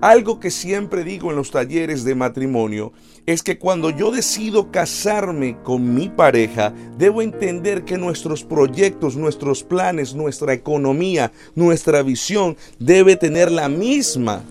Algo 0.00 0.38
que 0.38 0.50
siempre 0.50 1.04
digo 1.04 1.30
en 1.30 1.36
los 1.36 1.50
talleres 1.50 2.04
de 2.04 2.14
matrimonio 2.14 2.92
es 3.26 3.42
que 3.42 3.58
cuando 3.58 3.90
yo 3.90 4.10
decido 4.10 4.70
casarme 4.70 5.58
con 5.62 5.94
mi 5.94 6.08
pareja, 6.08 6.72
debo 6.96 7.20
entender 7.20 7.84
que 7.84 7.98
nuestros 7.98 8.44
proyectos, 8.44 9.16
nuestros 9.16 9.64
planes, 9.64 10.14
nuestra 10.14 10.52
economía, 10.52 11.32
nuestra 11.54 12.02
visión 12.02 12.56
debe 12.78 13.16
tener 13.16 13.50
la 13.50 13.68
misma 13.68 14.42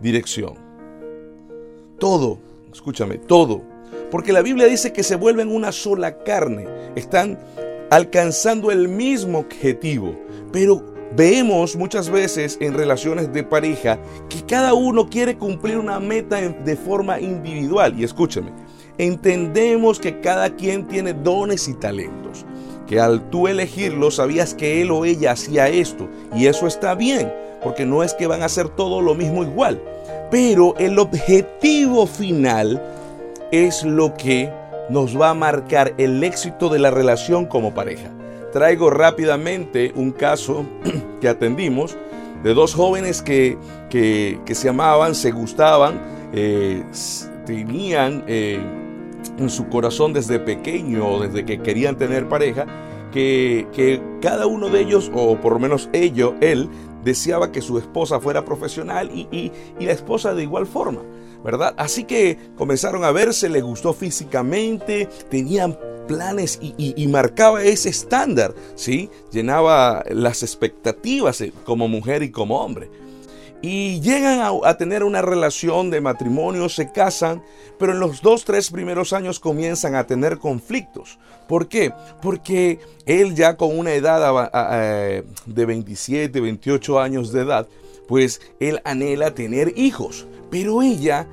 dirección. 0.00 0.54
Todo, 1.98 2.38
escúchame, 2.72 3.18
todo 3.18 3.74
porque 4.14 4.32
la 4.32 4.42
Biblia 4.42 4.68
dice 4.68 4.92
que 4.92 5.02
se 5.02 5.16
vuelven 5.16 5.50
una 5.50 5.72
sola 5.72 6.18
carne. 6.18 6.68
Están 6.94 7.36
alcanzando 7.90 8.70
el 8.70 8.88
mismo 8.88 9.40
objetivo. 9.40 10.14
Pero 10.52 10.93
vemos 11.16 11.76
muchas 11.76 12.10
veces 12.10 12.58
en 12.60 12.74
relaciones 12.74 13.32
de 13.32 13.42
pareja 13.42 13.98
que 14.28 14.42
cada 14.42 14.74
uno 14.74 15.08
quiere 15.08 15.36
cumplir 15.36 15.78
una 15.78 16.00
meta 16.00 16.40
de 16.40 16.76
forma 16.76 17.20
individual. 17.20 17.94
Y 17.98 18.04
escúchame, 18.04 18.50
entendemos 18.98 19.98
que 19.98 20.20
cada 20.20 20.50
quien 20.50 20.86
tiene 20.86 21.12
dones 21.12 21.68
y 21.68 21.74
talentos. 21.74 22.44
Que 22.86 23.00
al 23.00 23.30
tú 23.30 23.48
elegirlo 23.48 24.10
sabías 24.10 24.54
que 24.54 24.82
él 24.82 24.90
o 24.90 25.04
ella 25.04 25.32
hacía 25.32 25.68
esto. 25.68 26.08
Y 26.34 26.46
eso 26.46 26.66
está 26.66 26.94
bien, 26.94 27.32
porque 27.62 27.86
no 27.86 28.02
es 28.02 28.14
que 28.14 28.26
van 28.26 28.42
a 28.42 28.46
hacer 28.46 28.68
todo 28.68 29.00
lo 29.00 29.14
mismo 29.14 29.42
igual. 29.42 29.80
Pero 30.30 30.74
el 30.78 30.98
objetivo 30.98 32.06
final 32.06 32.82
es 33.52 33.84
lo 33.84 34.14
que 34.14 34.52
nos 34.90 35.18
va 35.18 35.30
a 35.30 35.34
marcar 35.34 35.94
el 35.96 36.22
éxito 36.22 36.68
de 36.68 36.78
la 36.78 36.90
relación 36.90 37.46
como 37.46 37.72
pareja. 37.72 38.10
Traigo 38.54 38.88
rápidamente 38.88 39.92
un 39.96 40.12
caso 40.12 40.64
que 41.20 41.28
atendimos 41.28 41.96
de 42.44 42.54
dos 42.54 42.72
jóvenes 42.72 43.20
que, 43.20 43.58
se 44.48 44.68
amaban, 44.68 45.16
se 45.16 45.32
gustaban, 45.32 46.00
eh, 46.32 46.84
tenían 47.46 48.22
eh, 48.28 48.60
en 49.38 49.50
su 49.50 49.68
corazón 49.68 50.12
desde 50.12 50.38
pequeño, 50.38 51.18
desde 51.18 51.44
que 51.44 51.62
querían 51.62 51.98
tener 51.98 52.28
pareja, 52.28 52.64
que, 53.12 53.66
que, 53.72 54.00
cada 54.22 54.46
uno 54.46 54.68
de 54.68 54.82
ellos, 54.82 55.10
o 55.12 55.36
por 55.40 55.54
lo 55.54 55.58
menos 55.58 55.90
ellos, 55.92 56.34
él, 56.40 56.68
deseaba 57.02 57.50
que 57.50 57.60
su 57.60 57.76
esposa 57.76 58.20
fuera 58.20 58.44
profesional 58.44 59.10
y, 59.12 59.50
y 59.80 59.84
la 59.84 59.92
esposa 59.92 60.32
de 60.32 60.44
igual 60.44 60.66
forma. 60.66 61.00
¿verdad? 61.42 61.74
Así 61.76 62.04
que 62.04 62.38
comenzaron 62.56 63.04
a 63.04 63.10
verse, 63.10 63.50
les 63.50 63.62
gustó 63.62 63.92
físicamente, 63.92 65.08
tenían 65.28 65.76
planes 66.06 66.58
y, 66.60 67.06
marcaba 67.08 67.62
ese 67.62 67.88
estándar, 67.88 68.54
¿sí? 68.74 69.10
Llenaba 69.32 70.04
las 70.10 70.42
expectativas 70.42 71.40
eh, 71.40 71.52
como 71.64 71.88
mujer 71.88 72.22
y 72.22 72.30
como 72.30 72.60
hombre. 72.60 72.90
Y 73.62 74.00
llegan 74.00 74.40
a, 74.40 74.50
a, 74.68 74.76
tener 74.76 75.04
una 75.04 75.22
relación 75.22 75.90
de 75.90 76.00
matrimonio, 76.00 76.68
se 76.68 76.92
casan, 76.92 77.42
pero 77.78 77.92
en 77.92 78.00
los 78.00 78.20
dos, 78.20 78.44
tres 78.44 78.70
primeros 78.70 79.12
años 79.12 79.40
comienzan 79.40 79.94
a 79.94 80.06
tener 80.06 80.38
conflictos. 80.38 81.18
¿Por 81.48 81.68
qué? 81.68 81.92
Porque 82.20 82.78
él 83.06 83.34
ya 83.34 83.56
con 83.56 83.78
una 83.78 83.92
edad 83.92 85.22
de 85.46 85.64
27, 85.64 86.40
28 86.40 87.00
años 87.00 87.32
de 87.32 87.40
edad, 87.40 87.66
pues 88.06 88.42
él 88.60 88.82
anhela 88.84 89.34
tener 89.34 89.72
hijos 89.76 90.26
pero 90.54 90.82
ella 90.82 91.26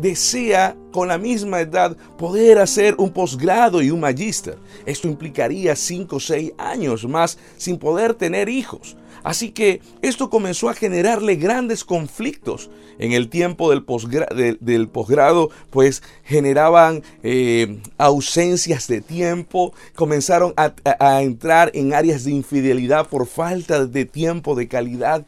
desea 0.00 0.76
con 0.92 1.08
la 1.08 1.18
misma 1.18 1.60
edad 1.60 1.96
poder 2.16 2.58
hacer 2.58 2.94
un 2.98 3.10
posgrado 3.10 3.82
y 3.82 3.90
un 3.90 4.00
magíster. 4.00 4.56
Esto 4.86 5.08
implicaría 5.08 5.74
5 5.74 6.16
o 6.16 6.20
6 6.20 6.52
años 6.58 7.04
más 7.08 7.38
sin 7.56 7.78
poder 7.78 8.14
tener 8.14 8.48
hijos. 8.48 8.96
Así 9.24 9.50
que 9.50 9.80
esto 10.02 10.30
comenzó 10.30 10.68
a 10.68 10.74
generarle 10.74 11.36
grandes 11.36 11.82
conflictos. 11.84 12.70
En 12.98 13.12
el 13.12 13.28
tiempo 13.28 13.70
del, 13.70 13.82
posgrado, 13.82 15.50
pues 15.70 16.02
generaban 16.22 17.02
eh, 17.24 17.80
ausencias 17.98 18.86
de 18.86 19.00
tiempo, 19.00 19.72
comenzaron 19.96 20.54
a 20.56 21.22
entrar 21.22 21.72
en 21.74 21.94
áreas 21.94 22.22
de 22.22 22.30
infidelidad 22.30 23.08
por 23.08 23.26
falta 23.26 23.86
de 23.86 24.04
tiempo 24.04 24.54
de 24.54 24.68
calidad 24.68 25.26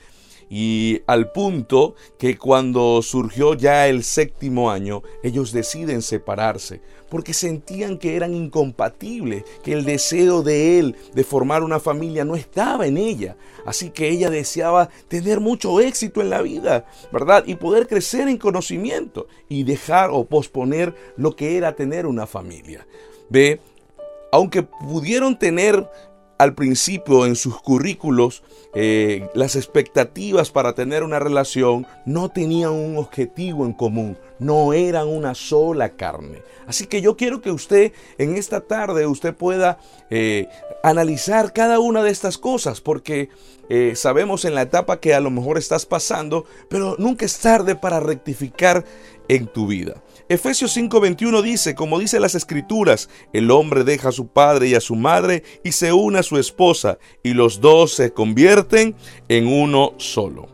y 0.48 1.02
al 1.06 1.32
punto 1.32 1.94
que 2.18 2.38
cuando 2.38 3.02
surgió 3.02 3.54
ya 3.54 3.88
el 3.88 4.04
séptimo 4.04 4.70
año, 4.70 5.02
ellos 5.22 5.52
deciden 5.52 6.02
separarse 6.02 6.80
porque 7.08 7.32
sentían 7.32 7.98
que 7.98 8.16
eran 8.16 8.34
incompatibles, 8.34 9.44
que 9.62 9.72
el 9.72 9.84
deseo 9.84 10.42
de 10.42 10.78
él 10.78 10.96
de 11.14 11.24
formar 11.24 11.62
una 11.62 11.80
familia 11.80 12.24
no 12.24 12.36
estaba 12.36 12.86
en 12.86 12.96
ella. 12.96 13.36
Así 13.64 13.90
que 13.90 14.08
ella 14.08 14.30
deseaba 14.30 14.88
tener 15.08 15.40
mucho 15.40 15.80
éxito 15.80 16.20
en 16.20 16.30
la 16.30 16.42
vida, 16.42 16.86
¿verdad? 17.12 17.44
Y 17.46 17.56
poder 17.56 17.86
crecer 17.86 18.28
en 18.28 18.38
conocimiento 18.38 19.26
y 19.48 19.64
dejar 19.64 20.10
o 20.10 20.24
posponer 20.24 20.94
lo 21.16 21.36
que 21.36 21.56
era 21.56 21.74
tener 21.74 22.06
una 22.06 22.26
familia. 22.26 22.86
Ve, 23.28 23.60
aunque 24.32 24.62
pudieron 24.62 25.38
tener 25.38 25.88
al 26.38 26.54
principio 26.54 27.26
en 27.26 27.36
sus 27.36 27.60
currículos 27.60 28.42
eh, 28.74 29.28
las 29.34 29.56
expectativas 29.56 30.50
para 30.50 30.74
tener 30.74 31.02
una 31.02 31.18
relación 31.18 31.86
no 32.04 32.28
tenían 32.28 32.72
un 32.72 32.98
objetivo 32.98 33.64
en 33.64 33.72
común, 33.72 34.18
no 34.38 34.74
eran 34.74 35.08
una 35.08 35.34
sola 35.34 35.90
carne. 35.90 36.42
Así 36.66 36.86
que 36.86 37.00
yo 37.00 37.16
quiero 37.16 37.40
que 37.40 37.50
usted 37.50 37.92
en 38.18 38.36
esta 38.36 38.60
tarde 38.60 39.06
usted 39.06 39.34
pueda 39.34 39.78
eh, 40.10 40.48
analizar 40.82 41.54
cada 41.54 41.78
una 41.78 42.02
de 42.02 42.10
estas 42.10 42.36
cosas 42.36 42.82
porque 42.82 43.30
eh, 43.70 43.94
sabemos 43.96 44.44
en 44.44 44.54
la 44.54 44.62
etapa 44.62 45.00
que 45.00 45.14
a 45.14 45.20
lo 45.20 45.30
mejor 45.30 45.56
estás 45.56 45.86
pasando, 45.86 46.44
pero 46.68 46.96
nunca 46.98 47.24
es 47.24 47.38
tarde 47.38 47.76
para 47.76 48.00
rectificar 48.00 48.84
en 49.28 49.46
tu 49.46 49.66
vida. 49.66 50.02
Efesios 50.28 50.76
5:21 50.76 51.40
dice, 51.40 51.76
como 51.76 52.00
dice 52.00 52.18
las 52.18 52.34
escrituras, 52.34 53.08
el 53.32 53.52
hombre 53.52 53.84
deja 53.84 54.08
a 54.08 54.12
su 54.12 54.26
padre 54.26 54.66
y 54.66 54.74
a 54.74 54.80
su 54.80 54.96
madre 54.96 55.44
y 55.62 55.70
se 55.70 55.92
une 55.92 56.18
a 56.18 56.24
su 56.24 56.36
esposa 56.36 56.98
y 57.22 57.34
los 57.34 57.60
dos 57.60 57.94
se 57.94 58.10
convierten 58.10 58.96
en 59.28 59.46
uno 59.46 59.92
solo. 59.98 60.48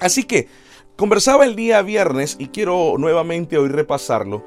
Así 0.00 0.24
que 0.24 0.48
conversaba 0.96 1.44
el 1.44 1.54
día 1.54 1.82
viernes 1.82 2.34
y 2.40 2.48
quiero 2.48 2.96
nuevamente 2.98 3.58
hoy 3.58 3.68
repasarlo. 3.68 4.44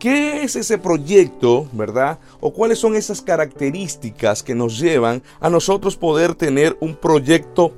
¿Qué 0.00 0.42
es 0.42 0.56
ese 0.56 0.78
proyecto, 0.78 1.68
verdad? 1.70 2.18
¿O 2.40 2.52
cuáles 2.52 2.80
son 2.80 2.96
esas 2.96 3.22
características 3.22 4.42
que 4.42 4.56
nos 4.56 4.80
llevan 4.80 5.22
a 5.38 5.48
nosotros 5.48 5.96
poder 5.96 6.34
tener 6.34 6.76
un 6.80 6.96
proyecto 6.96 7.72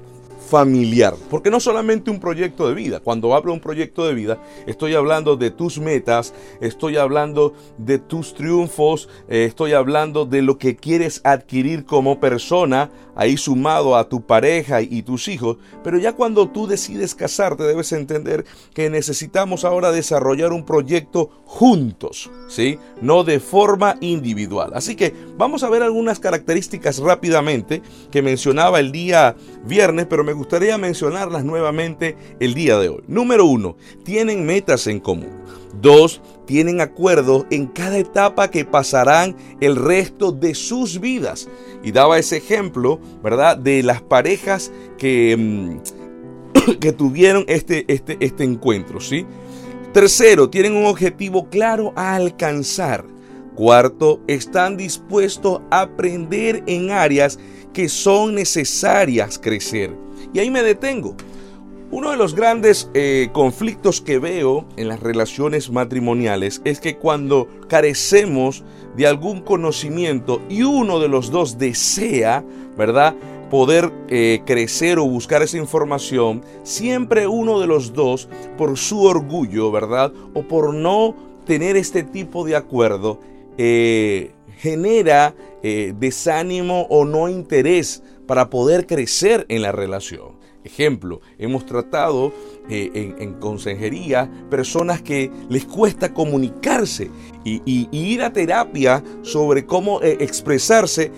familiar. 0.48 1.14
Porque 1.30 1.50
no 1.50 1.60
solamente 1.60 2.10
un 2.10 2.20
proyecto 2.20 2.68
de 2.68 2.74
vida. 2.74 3.00
Cuando 3.00 3.34
hablo 3.34 3.52
de 3.52 3.56
un 3.56 3.60
proyecto 3.60 4.06
de 4.06 4.14
vida, 4.14 4.42
estoy 4.66 4.94
hablando 4.94 5.36
de 5.36 5.50
tus 5.50 5.78
metas, 5.78 6.34
estoy 6.60 6.96
hablando 6.96 7.54
de 7.78 7.98
tus 7.98 8.34
triunfos, 8.34 9.08
eh, 9.28 9.44
estoy 9.44 9.72
hablando 9.72 10.26
de 10.26 10.42
lo 10.42 10.58
que 10.58 10.76
quieres 10.76 11.20
adquirir 11.24 11.84
como 11.84 12.20
persona, 12.20 12.90
ahí 13.16 13.36
sumado 13.36 13.96
a 13.96 14.08
tu 14.08 14.26
pareja 14.26 14.82
y 14.82 15.02
tus 15.02 15.28
hijos. 15.28 15.56
Pero 15.82 15.98
ya 15.98 16.12
cuando 16.12 16.48
tú 16.48 16.66
decides 16.66 17.14
casarte, 17.14 17.62
debes 17.62 17.92
entender 17.92 18.44
que 18.74 18.90
necesitamos 18.90 19.64
ahora 19.64 19.92
desarrollar 19.92 20.52
un 20.52 20.64
proyecto 20.64 21.30
juntos, 21.44 22.30
¿sí? 22.48 22.78
No 23.00 23.24
de 23.24 23.40
forma 23.40 23.96
individual. 24.00 24.72
Así 24.74 24.96
que 24.96 25.14
vamos 25.36 25.62
a 25.62 25.70
ver 25.70 25.82
algunas 25.82 26.18
características 26.18 26.98
rápidamente 26.98 27.82
que 28.10 28.22
mencionaba 28.22 28.80
el 28.80 28.92
día 28.92 29.36
viernes, 29.64 30.06
pero 30.08 30.24
me 30.24 30.33
gustaría 30.34 30.78
mencionarlas 30.78 31.44
nuevamente 31.44 32.16
el 32.40 32.54
día 32.54 32.78
de 32.78 32.88
hoy. 32.88 33.04
Número 33.06 33.46
uno, 33.46 33.76
tienen 34.04 34.44
metas 34.44 34.86
en 34.86 35.00
común. 35.00 35.42
Dos, 35.80 36.20
tienen 36.46 36.80
acuerdos 36.80 37.46
en 37.50 37.66
cada 37.66 37.98
etapa 37.98 38.50
que 38.50 38.64
pasarán 38.64 39.36
el 39.60 39.76
resto 39.76 40.32
de 40.32 40.54
sus 40.54 41.00
vidas. 41.00 41.48
Y 41.82 41.92
daba 41.92 42.18
ese 42.18 42.36
ejemplo, 42.36 43.00
¿verdad? 43.22 43.56
De 43.56 43.82
las 43.82 44.02
parejas 44.02 44.72
que, 44.98 45.36
mm, 45.36 46.72
que 46.80 46.92
tuvieron 46.92 47.44
este, 47.48 47.84
este, 47.92 48.16
este 48.20 48.44
encuentro, 48.44 49.00
¿sí? 49.00 49.26
Tercero, 49.92 50.50
tienen 50.50 50.74
un 50.74 50.86
objetivo 50.86 51.48
claro 51.48 51.92
a 51.96 52.14
alcanzar. 52.14 53.04
Cuarto, 53.54 54.20
están 54.26 54.76
dispuestos 54.76 55.60
a 55.70 55.82
aprender 55.82 56.64
en 56.66 56.90
áreas 56.90 57.38
que 57.72 57.88
son 57.88 58.34
necesarias 58.34 59.38
crecer. 59.38 60.03
Y 60.34 60.40
ahí 60.40 60.50
me 60.50 60.62
detengo. 60.62 61.14
Uno 61.92 62.10
de 62.10 62.16
los 62.16 62.34
grandes 62.34 62.90
eh, 62.92 63.28
conflictos 63.32 64.00
que 64.00 64.18
veo 64.18 64.66
en 64.76 64.88
las 64.88 64.98
relaciones 64.98 65.70
matrimoniales 65.70 66.60
es 66.64 66.80
que 66.80 66.96
cuando 66.96 67.46
carecemos 67.68 68.64
de 68.96 69.06
algún 69.06 69.42
conocimiento 69.42 70.42
y 70.48 70.64
uno 70.64 70.98
de 70.98 71.06
los 71.06 71.30
dos 71.30 71.56
desea, 71.56 72.44
¿verdad? 72.76 73.14
poder 73.48 73.92
eh, 74.08 74.40
crecer 74.44 74.98
o 74.98 75.04
buscar 75.04 75.42
esa 75.42 75.58
información, 75.58 76.42
siempre 76.64 77.28
uno 77.28 77.60
de 77.60 77.68
los 77.68 77.92
dos, 77.92 78.28
por 78.58 78.76
su 78.76 79.04
orgullo, 79.04 79.70
¿verdad? 79.70 80.12
O 80.32 80.42
por 80.42 80.74
no 80.74 81.14
tener 81.46 81.76
este 81.76 82.02
tipo 82.02 82.44
de 82.44 82.56
acuerdo, 82.56 83.20
eh, 83.56 84.32
genera 84.58 85.34
desánimo 85.62 86.82
o 86.90 87.06
no 87.06 87.30
interés 87.30 88.02
para 88.26 88.50
poder 88.50 88.86
crecer 88.86 89.46
en 89.48 89.62
la 89.62 89.72
relación. 89.72 90.38
Ejemplo, 90.64 91.20
hemos 91.38 91.66
tratado 91.66 92.32
eh, 92.70 93.14
en, 93.18 93.34
consejería 93.34 94.30
personas 94.48 95.02
que 95.02 95.30
les 95.50 95.66
cuesta 95.66 96.14
comunicarse 96.14 97.10
y, 97.44 97.88
ir 97.92 98.22
a 98.22 98.32
terapia 98.32 99.04
sobre 99.20 99.66
cómo 99.66 100.00
eh, 100.00 100.16
expresarse. 100.20 101.12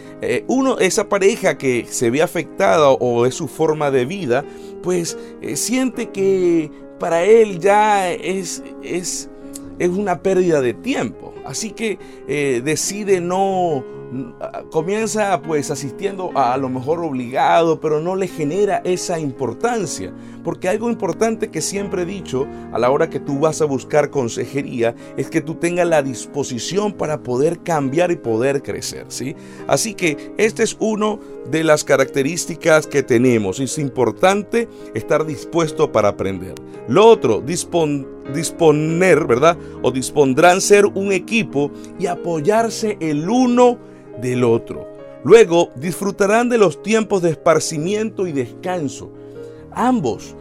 uno, 0.48 0.78
esa 0.80 1.08
pareja 1.08 1.56
que 1.56 1.86
se 1.88 2.10
ve 2.10 2.22
afectada 2.22 2.90
o 2.90 3.24
es 3.24 3.36
su 3.36 3.46
forma 3.46 3.92
de 3.92 4.04
vida, 4.04 4.44
pues 4.82 5.16
siente 5.54 6.10
que 6.10 6.68
para 6.98 7.22
él 7.22 7.60
ya 7.60 8.10
es, 8.10 8.64
es, 8.82 9.30
es 9.78 9.88
una 9.90 10.22
pérdida 10.22 10.60
de 10.60 10.74
tiempo. 10.74 11.32
Así 11.44 11.70
que 11.70 11.98
decide 12.64 13.20
no 13.20 13.84
comienza 14.70 15.40
pues 15.42 15.70
asistiendo 15.70 16.30
a, 16.34 16.56
lo 16.56 16.68
mejor 16.68 17.00
obligado, 17.00 17.80
pero 17.80 18.00
no 18.00 18.16
le 18.16 18.28
genera 18.28 18.80
esa 18.84 19.18
importancia. 19.18 20.12
Porque 20.44 20.68
algo 20.68 20.90
importante 20.90 21.50
que 21.50 21.60
siempre 21.60 22.02
he 22.02 22.06
dicho 22.06 22.46
a 22.72 22.78
la 22.78 22.90
hora 22.90 23.10
que 23.10 23.18
tú 23.18 23.40
vas 23.40 23.60
a 23.60 23.64
buscar 23.64 24.10
consejería 24.10 24.94
es 25.16 25.28
que 25.28 25.40
tú 25.40 25.56
tengas 25.56 25.88
la 25.88 26.02
disposición 26.02 26.92
para 26.92 27.22
poder 27.22 27.60
cambiar 27.60 28.10
y 28.12 28.16
poder 28.16 28.62
crecer, 28.62 29.06
¿sí? 29.08 29.34
Así 29.66 29.94
que 29.94 30.34
este 30.38 30.62
es 30.62 30.76
uno 30.78 31.18
de 31.50 31.64
las 31.64 31.84
características 31.84 32.86
que 32.86 33.02
tenemos. 33.02 33.60
Es 33.60 33.78
importante 33.78 34.68
estar 34.94 35.26
dispuesto 35.26 35.90
para 35.90 36.08
aprender. 36.10 36.54
Lo 36.88 37.06
otro, 37.06 37.42
disponer, 37.42 39.26
¿verdad? 39.26 39.58
O 39.82 39.90
dispondrán 39.90 40.60
ser 40.60 40.86
un 40.86 41.12
equipo 41.12 41.70
y 41.98 42.06
apoyarse 42.06 42.96
el 43.00 43.28
uno 43.28 43.78
del 44.20 44.44
otro. 44.44 44.86
Luego 45.24 45.70
disfrutarán 45.74 46.48
de 46.48 46.58
los 46.58 46.82
tiempos 46.82 47.22
de 47.22 47.30
esparcimiento 47.30 48.26
y 48.26 48.32
descanso. 48.32 49.10
Ambos 49.72 50.34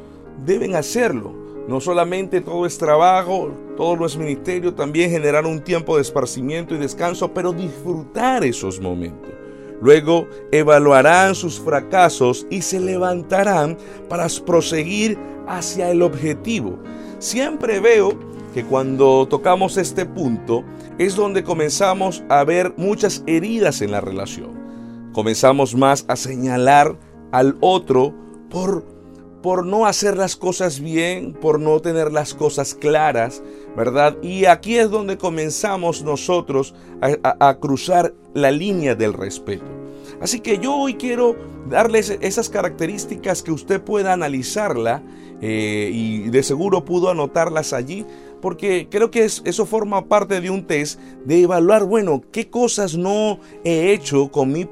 deben 0.46 0.76
hacerlo. 0.76 1.34
No 1.68 1.82
solamente 1.82 2.42
todo 2.42 2.66
es 2.68 2.78
trabajo, 2.78 3.52
todo 3.76 3.96
no 3.96 4.06
es 4.06 4.16
ministerio, 4.16 4.74
también 4.74 5.10
generar 5.10 5.46
un 5.46 5.62
tiempo 5.62 5.96
de 5.96 6.04
esparcimiento 6.04 6.76
y 6.76 6.78
descanso, 6.78 7.34
pero 7.34 7.52
disfrutar 7.52 8.44
esos 8.46 8.80
momentos. 8.80 9.32
Luego 9.82 10.28
evaluarán 10.52 11.36
sus 11.36 11.60
fracasos 11.60 12.46
y 12.50 12.62
se 12.62 12.80
levantarán 12.80 13.78
para 14.08 14.28
proseguir 14.46 15.18
hacia 15.48 15.90
el 15.90 16.02
objetivo. 16.02 16.78
Siempre 17.20 17.80
veo 17.80 18.18
que 18.56 18.63
cuando 18.63 19.28
tocamos 19.28 19.76
este 19.76 20.06
punto 20.06 20.63
es 20.98 21.18
donde 21.18 21.44
comenzamos 21.44 22.24
a 22.30 22.41
ver 22.46 22.74
muchas 22.78 23.22
heridas 23.28 23.82
en 23.82 23.91
la 23.91 24.00
relación. 24.00 25.12
Comenzamos 25.12 25.76
más 25.76 26.06
a 26.08 26.15
señalar 26.15 26.98
al 27.34 27.58
otro 27.60 28.13
por, 28.50 28.86
por 29.44 29.65
no 29.65 29.86
hacer 29.86 30.15
las 30.15 30.38
cosas 30.38 30.80
bien, 30.80 31.34
por 31.34 31.60
no 31.60 31.82
tener 31.82 32.13
las 32.13 32.34
cosas 32.34 32.76
claras, 32.76 33.44
¿verdad? 33.76 34.15
Y 34.24 34.46
aquí 34.46 34.78
es 34.78 34.89
donde 34.89 35.18
comenzamos 35.18 36.02
nosotros 36.04 36.74
a, 37.02 37.58
cruzar 37.60 38.13
la 38.34 38.52
línea 38.52 38.96
del 38.96 39.12
respeto. 39.12 39.65
Así 40.22 40.39
que 40.39 40.60
yo 40.60 40.78
hoy 40.78 40.94
quiero 40.94 41.36
darles 41.70 42.10
esas 42.22 42.50
características 42.50 43.44
que 43.44 43.52
usted 43.52 43.82
pueda 43.82 44.13
analizarla 44.13 45.04
eh, 45.41 45.89
y 45.91 46.30
de 46.30 46.41
seguro 46.41 46.86
pudo 46.86 47.10
anotarlas 47.10 47.74
allí 47.74 48.06
porque 48.41 48.88
creo 48.89 49.12
que 49.12 49.24
eso 49.24 49.65
forma 49.65 50.06
parte 50.06 50.41
de 50.41 50.50
un 50.50 50.65
test 50.65 51.00
de 51.26 51.41
evaluar, 51.41 51.86
bueno, 51.86 52.21
qué 52.32 52.50
cosas 52.50 52.95
no 52.95 53.39
he 53.63 53.91
hecho 53.93 54.30
con 54.32 54.52
mi, 54.52 54.67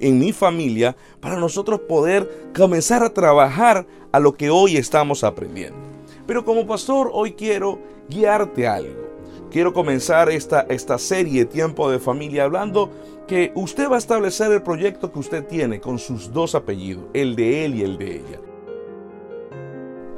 en 0.00 0.18
mi 0.18 0.32
familia 0.32 0.96
para 1.20 1.36
nosotros 1.36 1.80
poder 1.88 2.50
comenzar 2.54 3.02
a 3.02 3.12
trabajar 3.12 3.86
a 4.12 4.20
lo 4.20 4.34
que 4.34 4.50
hoy 4.50 4.76
estamos 4.76 5.24
aprendiendo. 5.24 5.78
Pero 6.26 6.44
como 6.44 6.66
pastor, 6.66 7.10
hoy 7.12 7.32
quiero 7.32 7.78
guiarte 8.08 8.66
algo. 8.66 9.10
Quiero 9.50 9.72
comenzar 9.72 10.30
esta, 10.30 10.60
esta 10.68 10.96
serie 10.98 11.44
Tiempo 11.44 11.90
de 11.90 11.98
Familia 11.98 12.44
hablando 12.44 12.90
que 13.26 13.50
usted 13.54 13.90
va 13.90 13.96
a 13.96 13.98
establecer 13.98 14.52
el 14.52 14.62
proyecto 14.62 15.12
que 15.12 15.18
usted 15.18 15.44
tiene 15.46 15.80
con 15.80 15.98
sus 15.98 16.32
dos 16.32 16.54
apellidos, 16.54 17.04
el 17.14 17.34
de 17.34 17.64
él 17.64 17.74
y 17.74 17.82
el 17.82 17.98
de 17.98 18.16
ella. 18.16 18.49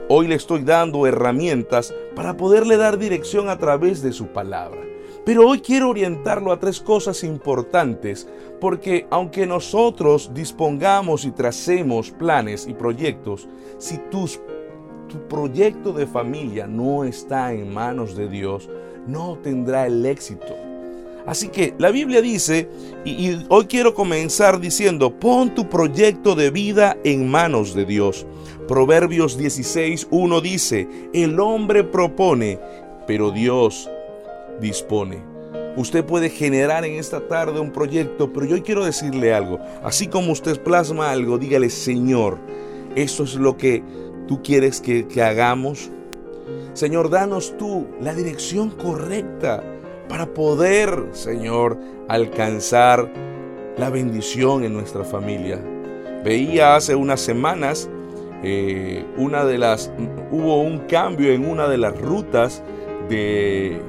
Hoy 0.08 0.26
le 0.26 0.34
estoy 0.34 0.62
dando 0.62 1.06
herramientas 1.06 1.94
para 2.14 2.36
poderle 2.36 2.76
dar 2.76 2.98
dirección 2.98 3.48
a 3.48 3.58
través 3.58 4.02
de 4.02 4.12
su 4.12 4.26
palabra. 4.26 4.80
Pero 5.24 5.48
hoy 5.48 5.60
quiero 5.60 5.88
orientarlo 5.90 6.50
a 6.50 6.58
tres 6.58 6.80
cosas 6.80 7.22
importantes, 7.22 8.28
porque 8.60 9.06
aunque 9.10 9.46
nosotros 9.46 10.32
dispongamos 10.34 11.24
y 11.24 11.30
tracemos 11.30 12.10
planes 12.10 12.66
y 12.66 12.74
proyectos, 12.74 13.48
si 13.78 13.98
tu 14.08 14.26
proyecto 15.28 15.92
de 15.92 16.06
familia 16.06 16.66
no 16.66 17.04
está 17.04 17.52
en 17.52 17.72
manos 17.72 18.16
de 18.16 18.28
Dios, 18.28 18.68
no 19.06 19.38
tendrá 19.38 19.86
el 19.86 20.04
éxito. 20.04 20.71
Así 21.26 21.48
que 21.48 21.74
la 21.78 21.90
Biblia 21.90 22.20
dice, 22.20 22.68
y, 23.04 23.44
hoy 23.48 23.66
quiero 23.66 23.94
comenzar 23.94 24.60
diciendo, 24.60 25.18
pon 25.18 25.54
tu 25.54 25.68
proyecto 25.68 26.34
de 26.34 26.50
vida 26.50 26.96
en 27.04 27.30
manos 27.30 27.74
de 27.74 27.84
Dios. 27.84 28.26
Proverbios 28.66 29.36
16, 29.36 30.08
1 30.10 30.40
dice, 30.40 30.88
el 31.12 31.38
hombre 31.38 31.84
propone, 31.84 32.58
pero 33.06 33.30
Dios 33.30 33.88
dispone. 34.60 35.22
Usted 35.76 36.04
puede 36.04 36.28
generar 36.28 36.84
en 36.84 36.94
esta 36.94 37.26
tarde 37.28 37.60
un 37.60 37.70
proyecto, 37.70 38.32
pero 38.32 38.44
yo 38.44 38.62
quiero 38.62 38.84
decirle 38.84 39.32
algo. 39.32 39.58
Así 39.82 40.06
como 40.06 40.32
usted 40.32 40.60
plasma 40.60 41.10
algo, 41.10 41.38
dígale, 41.38 41.70
Señor, 41.70 42.38
eso 42.94 43.24
es 43.24 43.36
lo 43.36 43.56
que 43.56 43.82
tú 44.26 44.42
quieres 44.42 44.80
que, 44.80 45.06
que 45.06 45.22
hagamos. 45.22 45.90
Señor, 46.74 47.10
danos 47.10 47.56
tú 47.56 47.86
la 48.00 48.14
dirección 48.14 48.70
correcta 48.70 49.62
para 50.12 50.26
poder, 50.26 51.06
Señor, 51.12 51.78
alcanzar 52.06 53.10
la 53.78 53.88
bendición 53.88 54.62
en 54.62 54.74
nuestra 54.74 55.04
familia. 55.04 55.58
Veía 56.22 56.76
hace 56.76 56.94
unas 56.94 57.18
semanas 57.18 57.88
eh, 58.42 59.06
una 59.16 59.46
de 59.46 59.56
las 59.56 59.90
hubo 60.30 60.60
un 60.60 60.80
cambio 60.80 61.32
en 61.32 61.48
una 61.48 61.66
de 61.66 61.78
las 61.78 61.98
rutas 61.98 62.62
de, 63.08 63.80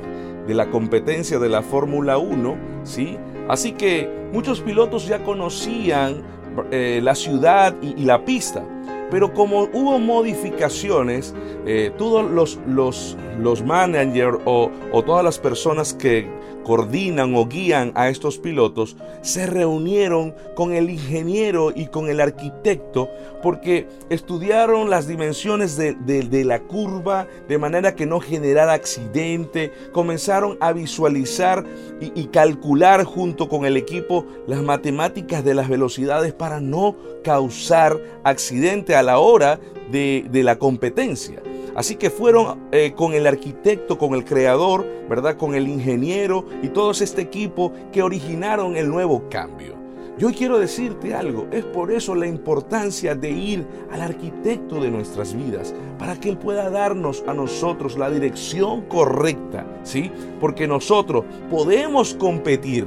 la 0.48 0.72
competencia 0.72 1.40
de 1.40 1.50
la 1.50 1.62
Fórmula 1.62 2.18
1, 2.18 2.56
¿sí? 2.84 3.18
Así 3.50 3.74
que 3.74 4.10
muchos 4.32 4.62
pilotos 4.62 5.06
ya 5.06 5.26
conocían 5.26 6.24
eh, 6.72 7.02
la 7.04 7.16
ciudad 7.16 7.76
y, 7.82 8.06
la 8.06 8.24
pista. 8.24 8.64
Pero 9.12 9.34
como 9.34 9.70
hubo 9.74 10.00
modificaciones, 10.00 11.34
eh, 11.66 11.92
todos 11.98 12.30
los, 12.30 12.60
los, 12.68 13.18
los 13.40 13.64
managers 13.64 14.38
o, 14.46 14.72
o 14.92 15.04
todas 15.04 15.24
las 15.24 15.40
personas 15.40 15.94
que 15.94 16.28
coordinan 16.64 17.36
o 17.36 17.48
guían 17.48 17.92
a 17.96 18.10
estos 18.10 18.38
pilotos 18.38 18.96
se 19.22 19.46
reunieron 19.46 20.34
con 20.56 20.74
el 20.74 20.90
ingeniero 20.90 21.72
y 21.76 21.88
con 21.88 22.10
el 22.10 22.20
arquitecto 22.20 23.10
porque 23.42 23.88
estudiaron 24.10 24.90
las 24.90 25.08
dimensiones 25.08 25.76
de, 25.76 26.44
la 26.46 26.62
curva 26.62 27.28
de 27.48 27.58
manera 27.58 27.94
que 27.94 28.06
no 28.06 28.20
generara 28.22 28.74
accidente, 28.74 29.72
comenzaron 29.92 30.58
a 30.62 30.72
visualizar 30.72 31.66
y, 32.00 32.26
calcular 32.28 33.04
junto 33.04 33.50
con 33.50 33.66
el 33.66 33.76
equipo 33.76 34.26
las 34.48 34.62
matemáticas 34.64 35.44
de 35.44 35.54
las 35.54 35.68
velocidades 35.68 36.34
para 36.34 36.62
no 36.62 36.96
causar 37.24 38.00
accidente 38.24 38.96
a 38.96 39.04
la 39.04 39.20
hora 39.20 39.60
de, 39.92 40.26
de 40.32 40.44
la 40.44 40.58
competencia. 40.58 41.42
Así 41.76 41.96
que 41.96 42.10
fueron 42.10 42.68
eh, 42.72 42.94
con 42.96 43.14
el 43.14 43.26
arquitecto, 43.26 43.98
con 43.98 44.14
el 44.14 44.26
creador, 44.26 44.86
¿verdad? 45.10 45.38
Con 45.38 45.56
el 45.56 45.68
ingeniero 45.68 46.46
y 46.62 46.70
todo 46.70 46.92
este 46.92 47.22
equipo 47.22 47.74
que 47.92 48.04
originaron 48.04 48.76
el 48.76 48.90
nuevo 48.90 49.28
cambio. 49.30 49.84
Yo 50.16 50.32
quiero 50.32 50.60
decirte 50.60 51.16
algo, 51.16 51.48
es 51.52 51.66
por 51.66 51.92
eso 51.92 52.14
la 52.14 52.28
importancia 52.28 53.16
de 53.16 53.32
ir 53.32 53.68
al 53.92 54.02
arquitecto 54.02 54.80
de 54.80 54.92
nuestras 54.92 55.34
vidas, 55.34 55.74
para 55.98 56.16
que 56.20 56.30
Él 56.30 56.38
pueda 56.38 56.70
darnos 56.70 57.24
a 57.26 57.34
nosotros 57.34 57.98
la 57.98 58.12
dirección 58.12 58.82
correcta, 58.84 59.66
¿sí? 59.82 60.12
Porque 60.40 60.68
nosotros 60.68 61.26
podemos 61.50 62.14
competir, 62.14 62.86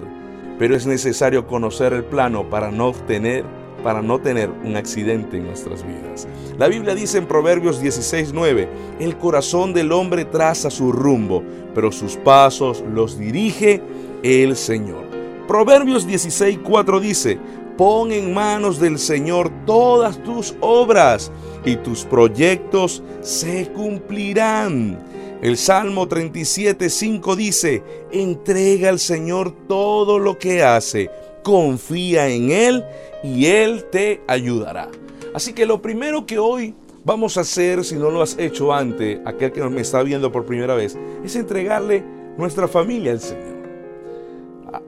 pero 0.57 0.77
es 0.77 0.87
necesario 0.87 1.49
conocer 1.49 1.93
el 1.95 2.05
plano 2.05 2.49
para 2.49 2.71
no 2.71 2.87
obtener 2.87 3.45
para 3.83 4.03
no 4.03 4.19
tener 4.21 4.51
un 4.65 4.77
accidente 4.77 5.37
en 5.37 5.47
nuestras 5.47 5.85
vidas. 5.87 6.27
La 6.59 6.69
Biblia 6.69 6.95
dice 6.95 7.19
en 7.19 7.27
Proverbios 7.27 7.83
16:9, 7.83 8.69
el 8.99 9.17
corazón 9.19 9.73
del 9.73 9.93
hombre 9.93 10.25
traza 10.25 10.71
su 10.71 10.93
rumbo, 10.93 11.43
pero 11.75 11.93
sus 11.93 12.17
pasos 12.17 12.83
los 12.93 13.19
dirige 13.19 13.83
el 14.23 14.57
Señor. 14.57 15.05
Proverbios 15.47 16.07
16:4 16.09 17.01
dice, 17.01 17.39
pon 17.77 18.11
en 18.11 18.33
manos 18.35 18.81
del 18.81 18.99
Señor 18.99 19.51
todas 19.67 20.23
tus 20.23 20.55
obras 20.61 21.31
y 21.65 21.77
tus 21.77 22.05
proyectos 22.05 23.03
se 23.21 23.69
cumplirán. 23.73 24.99
El 25.43 25.59
Salmo 25.59 26.09
37:5 26.09 27.37
dice, 27.37 27.83
entrega 28.11 28.89
al 28.89 28.99
Señor 28.99 29.53
todo 29.69 30.19
lo 30.19 30.39
que 30.39 30.65
hace 30.65 31.11
confía 31.47 32.27
en 32.27 32.51
Él 32.51 32.85
y 33.23 33.47
Él 33.47 33.85
te 33.85 34.21
ayudará. 34.27 34.89
Así 35.33 35.53
que 35.53 35.65
lo 35.65 35.81
primero 35.81 36.27
que 36.27 36.41
hoy 36.41 36.75
vamos 37.05 37.37
a 37.37 37.43
hacer, 37.43 37.85
si 37.85 37.95
no 37.95 38.11
lo 38.11 38.21
has 38.21 38.37
hecho 38.37 38.75
antes, 38.75 39.21
aquel 39.25 39.53
que 39.53 39.63
me 39.63 39.81
está 39.81 40.03
viendo 40.03 40.33
por 40.33 40.45
primera 40.45 40.75
vez, 40.75 40.99
es 41.25 41.37
entregarle 41.37 42.03
nuestra 42.37 42.67
familia 42.67 43.13
al 43.13 43.21
Señor. 43.21 43.55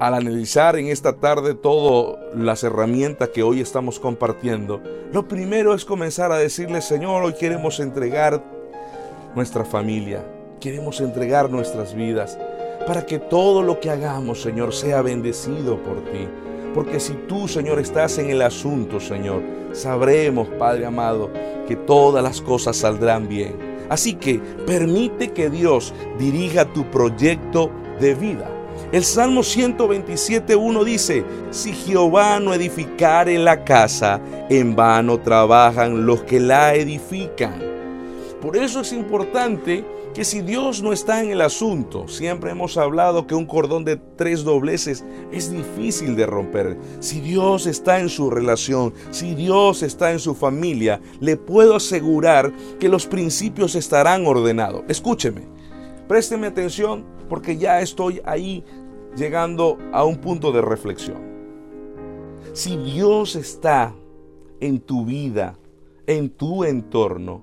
Al 0.00 0.14
analizar 0.14 0.76
en 0.76 0.88
esta 0.88 1.12
tarde 1.12 1.54
todas 1.54 2.18
las 2.34 2.64
herramientas 2.64 3.28
que 3.28 3.44
hoy 3.44 3.60
estamos 3.60 4.00
compartiendo, 4.00 4.82
lo 5.12 5.28
primero 5.28 5.74
es 5.74 5.84
comenzar 5.84 6.32
a 6.32 6.38
decirle, 6.38 6.82
Señor, 6.82 7.22
hoy 7.22 7.34
queremos 7.34 7.78
entregar 7.78 8.42
nuestra 9.36 9.64
familia, 9.64 10.24
queremos 10.58 11.00
entregar 11.00 11.50
nuestras 11.50 11.94
vidas, 11.94 12.36
para 12.84 13.06
que 13.06 13.20
todo 13.20 13.62
lo 13.62 13.78
que 13.78 13.90
hagamos, 13.90 14.42
Señor, 14.42 14.74
sea 14.74 15.02
bendecido 15.02 15.80
por 15.84 16.02
ti. 16.06 16.26
Porque 16.74 17.00
si 17.00 17.14
tú, 17.26 17.48
Señor, 17.48 17.78
estás 17.78 18.18
en 18.18 18.30
el 18.30 18.42
asunto, 18.42 19.00
Señor, 19.00 19.42
sabremos, 19.72 20.48
Padre 20.58 20.86
amado, 20.86 21.30
que 21.66 21.76
todas 21.76 22.22
las 22.22 22.40
cosas 22.40 22.76
saldrán 22.76 23.28
bien. 23.28 23.56
Así 23.88 24.14
que 24.14 24.38
permite 24.66 25.32
que 25.32 25.50
Dios 25.50 25.94
dirija 26.18 26.72
tu 26.72 26.84
proyecto 26.90 27.70
de 28.00 28.14
vida. 28.14 28.50
El 28.92 29.04
Salmo 29.04 29.42
127.1 29.42 30.84
dice, 30.84 31.24
si 31.50 31.72
Jehová 31.72 32.40
no 32.40 32.54
edificare 32.54 33.38
la 33.38 33.64
casa, 33.64 34.20
en 34.48 34.76
vano 34.76 35.18
trabajan 35.18 36.06
los 36.06 36.22
que 36.22 36.40
la 36.40 36.74
edifican. 36.74 37.60
Por 38.40 38.56
eso 38.56 38.80
es 38.80 38.92
importante 38.92 39.84
que 40.18 40.24
si 40.24 40.40
Dios 40.40 40.82
no 40.82 40.92
está 40.92 41.22
en 41.22 41.30
el 41.30 41.40
asunto, 41.40 42.08
siempre 42.08 42.50
hemos 42.50 42.76
hablado 42.76 43.28
que 43.28 43.36
un 43.36 43.46
cordón 43.46 43.84
de 43.84 43.96
tres 44.16 44.42
dobleces 44.42 45.04
es 45.30 45.48
difícil 45.48 46.16
de 46.16 46.26
romper. 46.26 46.76
Si 46.98 47.20
Dios 47.20 47.68
está 47.68 48.00
en 48.00 48.08
su 48.08 48.28
relación, 48.28 48.92
si 49.12 49.36
Dios 49.36 49.84
está 49.84 50.10
en 50.10 50.18
su 50.18 50.34
familia, 50.34 51.00
le 51.20 51.36
puedo 51.36 51.76
asegurar 51.76 52.52
que 52.80 52.88
los 52.88 53.06
principios 53.06 53.76
estarán 53.76 54.26
ordenados. 54.26 54.82
Escúcheme, 54.88 55.42
présteme 56.08 56.48
atención 56.48 57.04
porque 57.28 57.56
ya 57.56 57.80
estoy 57.80 58.20
ahí 58.24 58.64
llegando 59.14 59.78
a 59.92 60.02
un 60.02 60.16
punto 60.16 60.50
de 60.50 60.62
reflexión. 60.62 61.22
Si 62.54 62.76
Dios 62.76 63.36
está 63.36 63.94
en 64.58 64.80
tu 64.80 65.04
vida, 65.04 65.56
en 66.08 66.28
tu 66.28 66.64
entorno, 66.64 67.42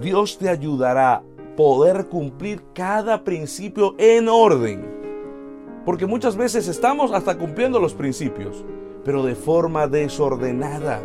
Dios 0.00 0.38
te 0.38 0.48
ayudará 0.48 1.24
poder 1.56 2.06
cumplir 2.06 2.62
cada 2.74 3.24
principio 3.24 3.94
en 3.98 4.28
orden. 4.28 4.86
Porque 5.84 6.06
muchas 6.06 6.36
veces 6.36 6.68
estamos 6.68 7.12
hasta 7.12 7.36
cumpliendo 7.36 7.80
los 7.80 7.94
principios, 7.94 8.64
pero 9.04 9.22
de 9.22 9.34
forma 9.34 9.86
desordenada. 9.86 11.00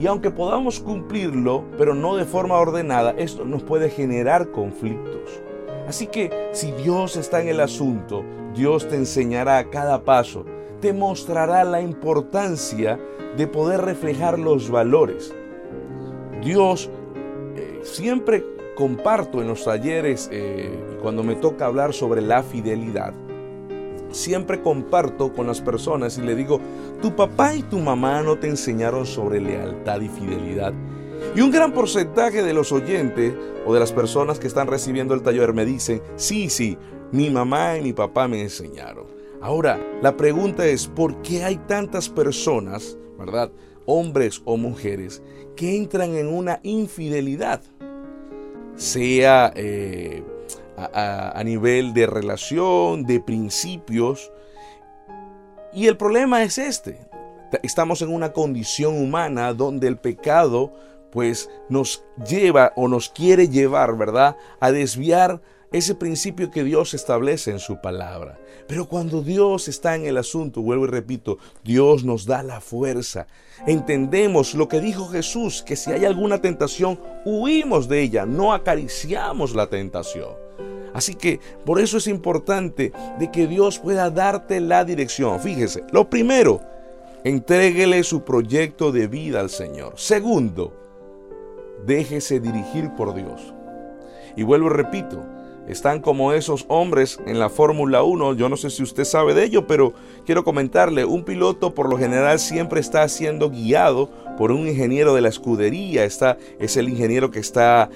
Y 0.00 0.06
aunque 0.06 0.30
podamos 0.30 0.80
cumplirlo, 0.80 1.64
pero 1.76 1.94
no 1.94 2.16
de 2.16 2.24
forma 2.24 2.56
ordenada, 2.56 3.12
esto 3.12 3.44
nos 3.44 3.62
puede 3.62 3.90
generar 3.90 4.50
conflictos. 4.50 5.42
Así 5.88 6.06
que 6.06 6.50
si 6.52 6.70
Dios 6.72 7.16
está 7.16 7.40
en 7.40 7.48
el 7.48 7.60
asunto, 7.60 8.24
Dios 8.54 8.86
te 8.88 8.96
enseñará 8.96 9.58
a 9.58 9.70
cada 9.70 10.04
paso, 10.04 10.44
te 10.80 10.92
mostrará 10.92 11.64
la 11.64 11.80
importancia 11.80 13.00
de 13.36 13.46
poder 13.46 13.80
reflejar 13.80 14.38
los 14.38 14.70
valores. 14.70 15.34
Dios 16.42 16.90
eh, 17.56 17.80
siempre 17.82 18.44
comparto 18.78 19.42
en 19.42 19.48
los 19.48 19.64
talleres 19.64 20.28
eh, 20.30 20.70
cuando 21.02 21.24
me 21.24 21.34
toca 21.34 21.66
hablar 21.66 21.92
sobre 21.92 22.22
la 22.22 22.44
fidelidad, 22.44 23.12
siempre 24.12 24.62
comparto 24.62 25.32
con 25.32 25.48
las 25.48 25.60
personas 25.60 26.16
y 26.16 26.22
le 26.22 26.36
digo, 26.36 26.60
tu 27.02 27.16
papá 27.16 27.56
y 27.56 27.64
tu 27.64 27.80
mamá 27.80 28.22
no 28.22 28.38
te 28.38 28.46
enseñaron 28.46 29.04
sobre 29.04 29.40
lealtad 29.40 30.00
y 30.00 30.08
fidelidad. 30.08 30.72
Y 31.34 31.40
un 31.40 31.50
gran 31.50 31.72
porcentaje 31.72 32.44
de 32.44 32.54
los 32.54 32.70
oyentes 32.70 33.34
o 33.66 33.74
de 33.74 33.80
las 33.80 33.90
personas 33.90 34.38
que 34.38 34.46
están 34.46 34.68
recibiendo 34.68 35.12
el 35.12 35.22
taller 35.22 35.52
me 35.52 35.64
dicen, 35.64 36.00
sí, 36.14 36.48
sí, 36.48 36.78
mi 37.10 37.30
mamá 37.30 37.78
y 37.78 37.82
mi 37.82 37.92
papá 37.92 38.28
me 38.28 38.42
enseñaron. 38.42 39.08
Ahora, 39.40 39.84
la 40.02 40.16
pregunta 40.16 40.64
es, 40.64 40.86
¿por 40.86 41.20
qué 41.22 41.42
hay 41.42 41.56
tantas 41.66 42.08
personas, 42.08 42.96
verdad, 43.18 43.50
hombres 43.86 44.40
o 44.44 44.56
mujeres, 44.56 45.20
que 45.56 45.76
entran 45.76 46.14
en 46.14 46.28
una 46.28 46.60
infidelidad? 46.62 47.60
Sea 48.78 49.52
eh, 49.54 50.22
a, 50.76 51.42
nivel 51.44 51.92
de 51.92 52.06
relación, 52.06 53.04
de 53.04 53.20
principios. 53.20 54.32
Y 55.72 55.86
el 55.86 55.96
problema 55.96 56.42
es 56.42 56.56
este. 56.56 57.06
Estamos 57.62 58.02
en 58.02 58.12
una 58.12 58.32
condición 58.32 58.96
humana 59.00 59.52
donde 59.52 59.88
el 59.88 59.98
pecado 59.98 60.72
pues 61.10 61.50
nos 61.68 62.04
lleva 62.28 62.72
o 62.76 62.86
nos 62.88 63.08
quiere 63.08 63.48
llevar, 63.48 63.96
¿verdad? 63.96 64.36
A 64.60 64.70
desviar 64.70 65.40
ese 65.72 65.94
principio 65.94 66.50
que 66.50 66.64
Dios 66.64 66.94
establece 66.94 67.50
en 67.50 67.58
su 67.58 67.80
palabra. 67.80 68.38
Pero 68.66 68.86
cuando 68.86 69.22
Dios 69.22 69.68
está 69.68 69.96
en 69.96 70.06
el 70.06 70.16
asunto, 70.16 70.62
vuelvo 70.62 70.84
y 70.84 70.88
repito, 70.88 71.38
Dios 71.64 72.04
nos 72.04 72.26
da 72.26 72.42
la 72.42 72.60
fuerza. 72.60 73.26
Entendemos 73.66 74.54
lo 74.54 74.68
que 74.68 74.80
dijo 74.80 75.08
Jesús, 75.08 75.62
que 75.62 75.76
si 75.76 75.90
hay 75.90 76.04
alguna 76.04 76.40
tentación, 76.40 76.98
huimos 77.24 77.88
de 77.88 78.02
ella, 78.02 78.26
no 78.26 78.52
acariciamos 78.52 79.54
la 79.54 79.68
tentación. 79.68 80.30
Así 80.94 81.14
que 81.14 81.40
por 81.64 81.80
eso 81.80 81.98
es 81.98 82.06
importante 82.06 82.92
de 83.18 83.30
que 83.30 83.46
Dios 83.46 83.78
pueda 83.78 84.10
darte 84.10 84.60
la 84.60 84.84
dirección. 84.84 85.38
Fíjese, 85.40 85.84
lo 85.92 86.08
primero, 86.08 86.60
entréguele 87.24 88.02
su 88.04 88.24
proyecto 88.24 88.90
de 88.90 89.06
vida 89.06 89.40
al 89.40 89.50
Señor. 89.50 89.94
Segundo, 89.96 90.72
déjese 91.86 92.40
dirigir 92.40 92.90
por 92.96 93.14
Dios. 93.14 93.54
Y 94.36 94.42
vuelvo 94.42 94.68
y 94.68 94.74
repito, 94.74 95.24
están 95.68 96.00
como 96.00 96.32
esos 96.32 96.64
hombres 96.68 97.20
en 97.26 97.38
la 97.38 97.50
Fórmula 97.50 98.02
1. 98.02 98.34
Yo 98.34 98.48
no 98.48 98.56
sé 98.56 98.70
si 98.70 98.82
usted 98.82 99.04
sabe 99.04 99.34
de 99.34 99.44
ello, 99.44 99.66
pero 99.66 99.92
quiero 100.24 100.42
comentarle, 100.42 101.04
un 101.04 101.24
piloto 101.24 101.74
por 101.74 101.88
lo 101.90 101.98
general 101.98 102.38
siempre 102.38 102.80
está 102.80 103.06
siendo 103.08 103.50
guiado 103.50 104.10
por 104.38 104.50
un 104.50 104.66
ingeniero 104.66 105.14
de 105.14 105.20
la 105.20 105.28
escudería. 105.28 106.04
Está, 106.04 106.38
es 106.58 106.76
el 106.76 106.88
ingeniero 106.88 107.30
que 107.30 107.40
está 107.40 107.90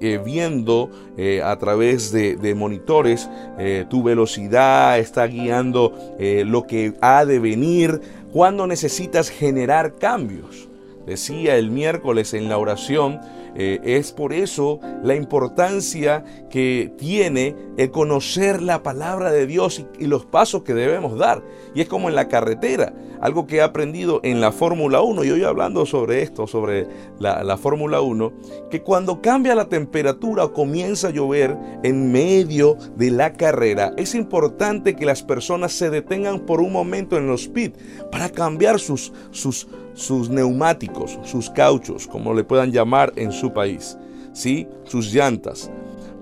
eh, 0.00 0.20
viendo 0.24 0.90
eh, 1.18 1.42
a 1.44 1.56
través 1.58 2.12
de, 2.12 2.54
monitores 2.54 3.28
eh, 3.58 3.84
tu 3.90 4.02
velocidad, 4.02 4.98
está 4.98 5.26
guiando 5.26 5.92
lo 6.18 6.66
que 6.66 6.94
ha 7.00 7.24
de 7.24 7.38
venir, 7.38 8.00
cuando 8.32 8.66
necesitas 8.66 9.28
generar 9.28 9.94
cambios. 9.94 10.68
decía 11.06 11.56
el 11.56 11.70
miércoles 11.70 12.34
en 12.34 12.48
la 12.48 12.58
oración, 12.58 13.20
eh, 13.58 13.80
es 13.82 14.12
por 14.12 14.32
eso 14.32 14.78
la 15.02 15.16
importancia 15.16 16.24
que 16.48 16.92
tiene 16.96 17.56
el 17.76 17.90
conocer 17.90 18.62
la 18.62 18.84
palabra 18.84 19.32
de 19.32 19.46
Dios 19.46 19.84
y, 19.98 20.06
los 20.06 20.24
pasos 20.24 20.62
que 20.62 20.74
debemos 20.74 21.18
dar. 21.18 21.42
Y 21.74 21.80
es 21.80 21.88
como 21.88 22.08
en 22.08 22.14
la 22.14 22.28
carretera, 22.28 22.94
algo 23.20 23.48
que 23.48 23.56
he 23.56 23.62
aprendido 23.62 24.20
en 24.22 24.40
la 24.40 24.52
Fórmula 24.52 25.00
1, 25.00 25.24
y 25.24 25.30
hoy 25.32 25.42
hablando 25.42 25.86
sobre 25.86 26.22
esto, 26.22 26.46
sobre 26.46 26.86
la, 27.18 27.42
la 27.42 27.56
Fórmula 27.56 28.00
1, 28.00 28.32
que 28.70 28.82
cuando 28.82 29.20
cambia 29.20 29.56
la 29.56 29.68
temperatura 29.68 30.44
o 30.44 30.52
comienza 30.52 31.08
a 31.08 31.10
llover 31.10 31.56
en 31.82 32.12
medio 32.12 32.76
de 32.96 33.10
la 33.10 33.32
carrera, 33.32 33.92
es 33.96 34.14
importante 34.14 34.94
que 34.94 35.04
las 35.04 35.24
personas 35.24 35.72
se 35.72 35.90
detengan 35.90 36.40
por 36.40 36.60
un 36.60 36.72
momento 36.72 37.16
en 37.16 37.26
los 37.26 37.48
pits 37.48 37.78
para 38.12 38.28
cambiar 38.28 38.78
sus, 38.78 39.12
sus, 39.32 39.66
sus 39.98 40.30
neumáticos, 40.30 41.18
sus 41.24 41.50
cauchos, 41.50 42.06
como 42.06 42.32
le 42.32 42.44
puedan 42.44 42.70
llamar 42.70 43.12
en 43.16 43.32
su 43.32 43.52
país, 43.52 43.98
¿sí? 44.32 44.68
sus 44.84 45.12
llantas. 45.12 45.72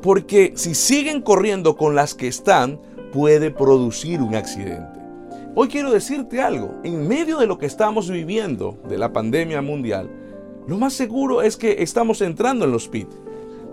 Porque 0.01 0.53
si 0.57 0.75
siguen 0.75 1.21
corriendo 1.21 1.77
con 1.77 1.95
las 1.95 2.15
que 2.15 2.27
están, 2.27 2.81
puede 3.13 3.51
producir 3.51 4.23
un 4.23 4.35
accidente. 4.35 4.99
Hoy 5.55 5.69
quiero 5.69 5.91
decirte 5.91 6.41
algo, 6.41 6.75
en 6.85 7.07
medio 7.07 7.37
de 7.37 7.47
lo 7.47 7.59
que 7.59 7.67
estamos 7.67 8.11
viviendo, 8.11 8.79
de 8.89 8.97
la 8.97 9.13
pandemia 9.13 9.61
mundial, 9.61 10.11
lo 10.67 10.79
más 10.79 10.95
seguro 10.95 11.43
es 11.43 11.59
que 11.59 11.83
estamos 11.83 12.23
entrando 12.23 12.65
en 12.65 12.73
los 12.73 12.89
pits. 12.89 13.15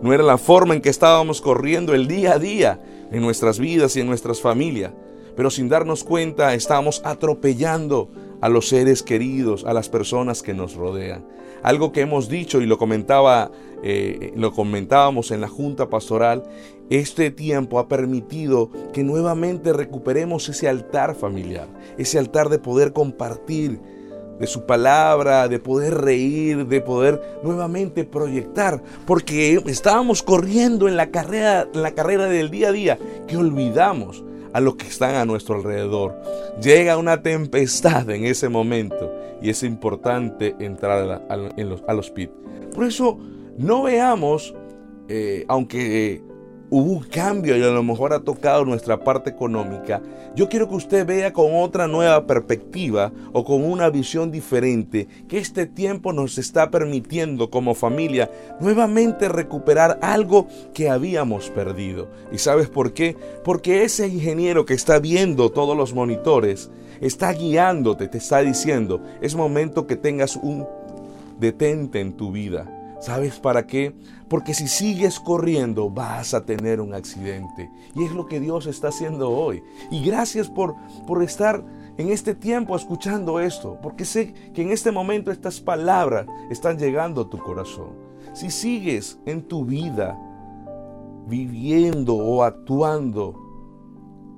No 0.02 0.12
era 0.12 0.24
la 0.24 0.38
forma 0.38 0.74
en 0.74 0.82
que 0.82 0.90
estábamos 0.90 1.40
corriendo 1.40 1.94
el 1.94 2.10
día 2.10 2.34
a 2.34 2.40
día 2.40 2.82
en 3.10 3.22
nuestras 3.22 3.58
vidas 3.58 3.96
y 3.96 4.02
en 4.02 4.08
nuestras 4.08 4.42
familias, 4.42 4.92
pero 5.36 5.50
sin 5.50 5.70
darnos 5.70 6.04
cuenta 6.04 6.54
estamos 6.54 7.02
atropellando 7.06 8.10
a 8.44 8.50
los 8.50 8.68
seres 8.68 9.04
queridos, 9.04 9.64
a 9.64 9.74
las 9.74 9.88
personas 9.88 10.44
que 10.44 10.54
nos 10.54 10.76
rodean. 10.76 11.26
Algo 11.62 11.94
que 11.94 12.02
hemos 12.02 12.28
dicho 12.28 12.60
y 12.60 12.66
lo 12.66 12.78
comentaba, 12.78 13.52
eh, 13.84 14.34
lo 14.36 14.52
comentábamos 14.52 15.32
en 15.32 15.40
la 15.40 15.48
junta 15.48 15.90
pastoral, 15.90 16.44
este 16.90 17.32
tiempo 17.32 17.80
ha 17.80 17.88
permitido 17.88 18.70
que 18.92 19.02
nuevamente 19.02 19.72
recuperemos 19.72 20.50
ese 20.50 20.68
altar 20.68 21.16
familiar, 21.16 21.70
ese 21.98 22.20
altar 22.20 22.50
de 22.50 22.60
poder 22.60 22.92
compartir 22.92 23.80
de 24.42 24.48
su 24.48 24.66
palabra, 24.66 25.48
de 25.48 25.60
poder 25.60 26.02
reír, 26.02 26.68
de 26.68 26.82
poder 26.82 27.40
nuevamente 27.44 28.04
proyectar, 28.04 28.84
porque 29.06 29.54
estábamos 29.68 30.22
corriendo 30.22 30.90
en 30.90 30.98
la 30.98 31.12
carrera, 31.12 31.70
en 31.74 31.82
la 31.82 31.92
carrera 31.92 32.26
del 32.26 32.52
día 32.52 32.68
a 32.68 32.74
día 32.74 33.00
que 33.26 33.38
olvidamos 33.38 34.22
a 34.54 34.60
los 34.62 34.76
que 34.76 34.88
están 34.88 35.16
a 35.16 35.26
nuestro 35.26 35.56
alrededor. 35.56 36.16
Llega 36.62 36.98
una 36.98 37.22
tempestad 37.22 38.10
en 38.10 38.26
ese 38.26 38.50
momento 38.50 39.12
y 39.42 39.50
es 39.50 39.64
importante 39.64 40.56
entrar 40.60 41.24
a, 41.30 41.38
los, 41.38 41.84
a 41.88 41.94
los 41.94 42.10
pits. 42.12 42.34
Por 42.74 42.86
eso 42.86 43.20
no 43.58 43.84
veamos, 43.84 44.56
eh, 45.10 45.46
aunque 45.48 46.22
hubo 46.76 46.92
un 46.92 47.04
cambio 47.04 47.56
y 47.56 47.62
a 47.62 47.68
lo 47.68 47.84
mejor 47.84 48.14
ha 48.14 48.22
tocado 48.22 48.66
nuestra 48.66 48.98
parte 49.04 49.30
económica, 49.30 50.02
yo 50.36 50.50
quiero 50.50 50.68
que 50.68 50.74
usted 50.74 51.06
vea 51.06 51.32
con 51.32 51.54
otra 51.54 51.88
nueva 51.88 52.26
perspectiva 52.26 53.12
o 53.32 53.44
con 53.44 53.64
una 53.64 53.92
visión 53.92 54.32
diferente 54.32 55.08
que 55.28 55.38
este 55.38 55.68
tiempo 55.68 56.14
nos 56.14 56.40
está 56.40 56.72
permitiendo 56.72 57.52
como 57.52 57.76
familia 57.76 58.32
nuevamente 58.60 59.30
recuperar 59.30 60.00
algo 60.02 60.48
que 60.74 60.90
habíamos 60.90 61.52
perdido. 61.52 62.10
¿Y 62.32 62.40
sabes 62.40 62.70
por 62.70 62.94
qué? 62.94 63.16
Porque 63.44 63.84
ese 63.84 64.08
ingeniero 64.08 64.66
que 64.66 64.74
está 64.74 64.98
viendo 64.98 65.52
todos 65.52 65.78
los 65.78 65.94
monitores 65.94 66.72
está 67.02 67.34
guiándote, 67.34 68.08
te 68.08 68.18
está 68.18 68.40
diciendo, 68.40 69.00
es 69.22 69.36
momento 69.36 69.86
que 69.86 69.96
tengas 69.96 70.38
un 70.38 70.66
detente 71.40 72.00
en 72.00 72.14
tu 72.14 72.32
vida 72.32 72.80
¿Sabes 73.04 73.38
para 73.38 73.68
qué? 73.68 73.94
Porque 74.34 74.56
si 74.56 74.68
sigues 74.68 75.20
corriendo 75.20 75.92
vas 75.92 76.34
a 76.34 76.44
tener 76.44 76.82
un 76.82 76.96
accidente. 76.96 77.70
Y 77.94 78.04
es 78.04 78.14
lo 78.14 78.26
que 78.26 78.40
Dios 78.40 78.66
está 78.66 78.88
haciendo 78.88 79.30
hoy. 79.30 79.64
Y 79.92 80.04
gracias 80.04 80.50
por, 80.50 80.74
por 81.06 81.22
estar 81.22 81.64
en 82.00 82.10
este 82.10 82.34
tiempo 82.34 82.76
escuchando 82.76 83.40
esto, 83.40 83.78
porque 83.80 84.06
sé 84.06 84.34
que 84.56 84.64
en 84.64 84.72
este 84.72 84.92
momento 84.92 85.30
estas 85.30 85.62
palabras 85.62 86.26
están 86.50 86.80
llegando 86.80 87.22
a 87.22 87.30
tu 87.30 87.38
corazón. 87.38 87.92
Si 88.34 88.50
sigues 88.50 89.20
en 89.28 89.44
tu 89.44 89.66
vida 89.66 90.20
viviendo 91.28 92.16
o 92.16 92.42
actuando 92.42 93.40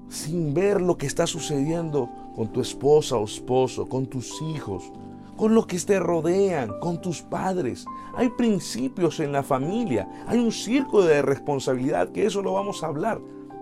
sin 0.09 0.53
ver 0.53 0.81
lo 0.81 0.97
que 0.97 1.05
está 1.07 1.25
sucediendo 1.25 2.09
con 2.35 2.49
tu 2.49 2.59
esposa 2.59 3.15
o 3.15 3.23
esposo, 3.23 3.87
con 3.87 4.07
tus 4.07 4.41
hijos, 4.41 4.91
con 5.37 5.53
los 5.53 5.67
que 5.67 5.79
te 5.79 5.99
rodean, 5.99 6.79
con 6.79 7.01
tus 7.01 7.21
padres. 7.21 7.85
Hay 8.15 8.29
principios 8.29 9.19
en 9.19 9.31
la 9.31 9.43
familia, 9.43 10.07
hay 10.27 10.39
un 10.39 10.51
círculo 10.51 11.03
de 11.03 11.21
responsabilidad, 11.21 12.09
que 12.09 12.25
eso 12.25 12.41
lo 12.41 12.53
vamos 12.53 12.83
a 12.83 12.87
hablar 12.87 13.19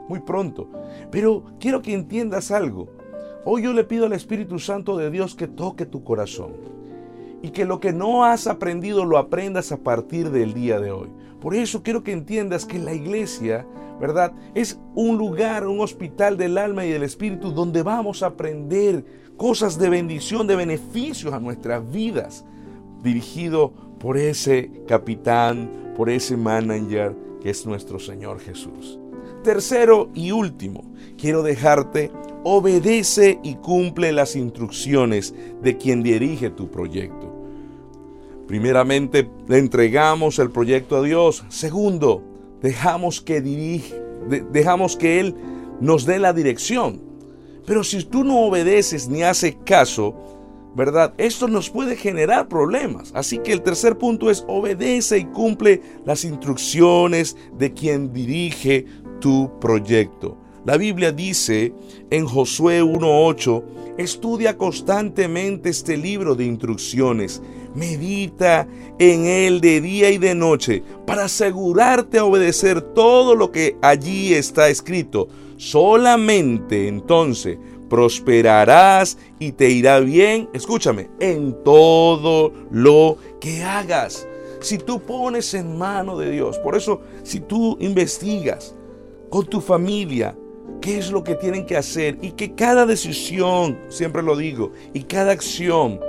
muy 0.07 0.19
pronto. 0.19 0.67
Pero 1.11 1.43
quiero 1.59 1.81
que 1.81 1.93
entiendas 1.93 2.51
algo. 2.51 2.87
Hoy 3.45 3.63
yo 3.63 3.73
le 3.73 3.83
pido 3.83 4.05
al 4.05 4.13
Espíritu 4.13 4.59
Santo 4.59 4.97
de 4.97 5.09
Dios 5.09 5.35
que 5.35 5.47
toque 5.47 5.85
tu 5.85 6.03
corazón 6.03 6.53
y 7.41 7.49
que 7.49 7.65
lo 7.65 7.79
que 7.79 7.91
no 7.91 8.23
has 8.23 8.47
aprendido 8.47 9.03
lo 9.03 9.17
aprendas 9.17 9.71
a 9.71 9.77
partir 9.77 10.29
del 10.31 10.53
día 10.53 10.79
de 10.79 10.91
hoy. 10.91 11.09
Por 11.41 11.55
eso 11.55 11.83
quiero 11.83 12.03
que 12.03 12.13
entiendas 12.13 12.65
que 12.65 12.79
la 12.79 12.93
iglesia, 12.93 13.67
¿verdad? 13.99 14.31
Es 14.55 14.79
un 14.95 15.17
lugar, 15.17 15.67
un 15.67 15.81
hospital 15.81 16.37
del 16.37 16.57
alma 16.57 16.85
y 16.85 16.91
del 16.91 17.03
espíritu 17.03 17.51
donde 17.51 17.83
vamos 17.83 18.23
a 18.23 18.27
aprender 18.27 19.03
cosas 19.37 19.77
de 19.77 19.89
bendición, 19.89 20.47
de 20.47 20.55
beneficios 20.55 21.33
a 21.33 21.39
nuestras 21.39 21.89
vidas, 21.91 22.45
dirigido 23.01 23.73
por 23.99 24.17
ese 24.17 24.71
capitán, 24.87 25.69
por 25.95 26.09
ese 26.09 26.37
manager 26.37 27.15
que 27.41 27.49
es 27.49 27.65
nuestro 27.65 27.99
Señor 27.99 28.39
Jesús. 28.39 28.99
Tercero 29.43 30.09
y 30.13 30.31
último, 30.31 30.83
quiero 31.17 31.43
dejarte, 31.43 32.11
obedece 32.43 33.39
y 33.43 33.55
cumple 33.55 34.11
las 34.13 34.35
instrucciones 34.35 35.33
de 35.61 35.77
quien 35.77 36.03
dirige 36.03 36.49
tu 36.49 36.71
proyecto. 36.71 37.33
Primeramente, 38.47 39.29
entregamos 39.49 40.39
el 40.39 40.49
proyecto 40.51 40.97
a 40.97 41.01
Dios. 41.01 41.43
Segundo, 41.49 42.23
dejamos 42.61 43.21
que 43.21 43.41
dejamos 44.51 44.95
que 44.95 45.19
Él 45.19 45.35
nos 45.79 46.05
dé 46.05 46.19
la 46.19 46.33
dirección. 46.33 47.01
Pero 47.65 47.83
si 47.83 48.03
tú 48.03 48.23
no 48.23 48.41
obedeces 48.41 49.07
ni 49.07 49.23
haces 49.23 49.55
caso, 49.65 50.15
¿verdad? 50.75 51.13
Esto 51.17 51.47
nos 51.47 51.69
puede 51.69 51.95
generar 51.95 52.47
problemas. 52.47 53.11
Así 53.13 53.37
que 53.39 53.53
el 53.53 53.61
tercer 53.61 53.97
punto 53.97 54.29
es 54.29 54.43
obedece 54.47 55.19
y 55.19 55.25
cumple 55.25 55.81
las 56.05 56.25
instrucciones 56.25 57.37
de 57.57 57.73
quien 57.73 58.11
dirige 58.11 58.85
tu 59.19 59.51
proyecto. 59.59 60.37
La 60.65 60.77
Biblia 60.77 61.11
dice 61.11 61.73
en 62.09 62.25
Josué 62.25 62.81
1.8, 62.81 63.63
estudia 63.97 64.57
constantemente 64.57 65.69
este 65.69 65.97
libro 65.97 66.35
de 66.35 66.45
instrucciones, 66.45 67.41
medita 67.75 68.67
en 68.99 69.25
él 69.25 69.61
de 69.61 69.81
día 69.81 70.09
y 70.09 70.17
de 70.17 70.35
noche 70.35 70.83
para 71.05 71.25
asegurarte 71.25 72.19
a 72.19 72.25
obedecer 72.25 72.81
todo 72.81 73.35
lo 73.35 73.51
que 73.51 73.77
allí 73.81 74.33
está 74.33 74.69
escrito 74.69 75.27
Solamente 75.63 76.89
entonces 76.89 77.57
prosperarás 77.89 79.17
y 79.39 79.53
te 79.53 79.69
irá 79.69 80.01
bien, 80.01 80.49
escúchame, 80.53 81.09
en 81.21 81.55
todo 81.63 82.51
lo 82.69 83.17
que 83.39 83.63
hagas. 83.63 84.27
Si 84.59 84.77
tú 84.77 85.01
pones 85.01 85.53
en 85.53 85.77
mano 85.77 86.17
de 86.17 86.31
Dios, 86.31 86.57
por 86.59 86.75
eso 86.75 87.01
si 87.23 87.39
tú 87.39 87.77
investigas 87.79 88.75
con 89.29 89.45
tu 89.45 89.61
familia, 89.61 90.35
qué 90.81 90.97
es 90.97 91.11
lo 91.11 91.23
que 91.23 91.35
tienen 91.35 91.65
que 91.65 91.77
hacer 91.77 92.17
y 92.21 92.31
que 92.31 92.55
cada 92.55 92.85
decisión, 92.85 93.79
siempre 93.87 94.21
lo 94.21 94.35
digo, 94.35 94.73
y 94.93 95.03
cada 95.03 95.31
acción 95.31 95.99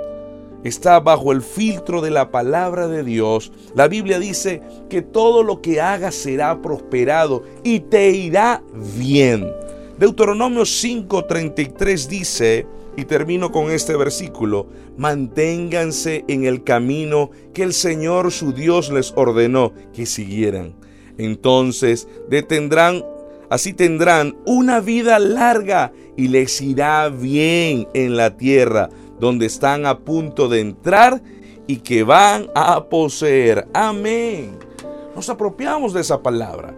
está 0.65 0.99
bajo 0.99 1.31
el 1.31 1.43
filtro 1.43 2.01
de 2.01 2.09
la 2.09 2.31
palabra 2.31 2.87
de 2.87 3.03
Dios, 3.03 3.51
la 3.75 3.87
Biblia 3.87 4.17
dice 4.17 4.63
que 4.89 5.03
todo 5.03 5.43
lo 5.43 5.61
que 5.61 5.79
hagas 5.79 6.15
será 6.15 6.59
prosperado 6.61 7.43
y 7.63 7.81
te 7.81 8.09
irá 8.09 8.63
bien. 8.97 9.47
Deuteronomio 9.99 10.63
5:33 10.63 12.07
dice, 12.07 12.65
y 12.97 13.05
termino 13.05 13.51
con 13.51 13.69
este 13.69 13.95
versículo, 13.95 14.65
manténganse 14.97 16.25
en 16.27 16.45
el 16.45 16.63
camino 16.63 17.29
que 17.53 17.61
el 17.61 17.73
Señor 17.73 18.31
su 18.31 18.51
Dios 18.51 18.89
les 18.89 19.13
ordenó 19.15 19.71
que 19.93 20.07
siguieran. 20.07 20.73
Entonces 21.19 22.07
detendrán, 22.27 23.05
así 23.51 23.73
tendrán 23.73 24.35
una 24.47 24.79
vida 24.79 25.19
larga 25.19 25.93
y 26.17 26.29
les 26.29 26.59
irá 26.59 27.09
bien 27.09 27.87
en 27.93 28.17
la 28.17 28.35
tierra 28.35 28.89
donde 29.19 29.45
están 29.45 29.85
a 29.85 29.99
punto 29.99 30.47
de 30.47 30.61
entrar 30.61 31.21
y 31.67 31.77
que 31.77 32.03
van 32.03 32.49
a 32.55 32.83
poseer. 32.85 33.67
Amén. 33.73 34.57
Nos 35.15 35.29
apropiamos 35.29 35.93
de 35.93 36.01
esa 36.01 36.21
palabra. 36.21 36.73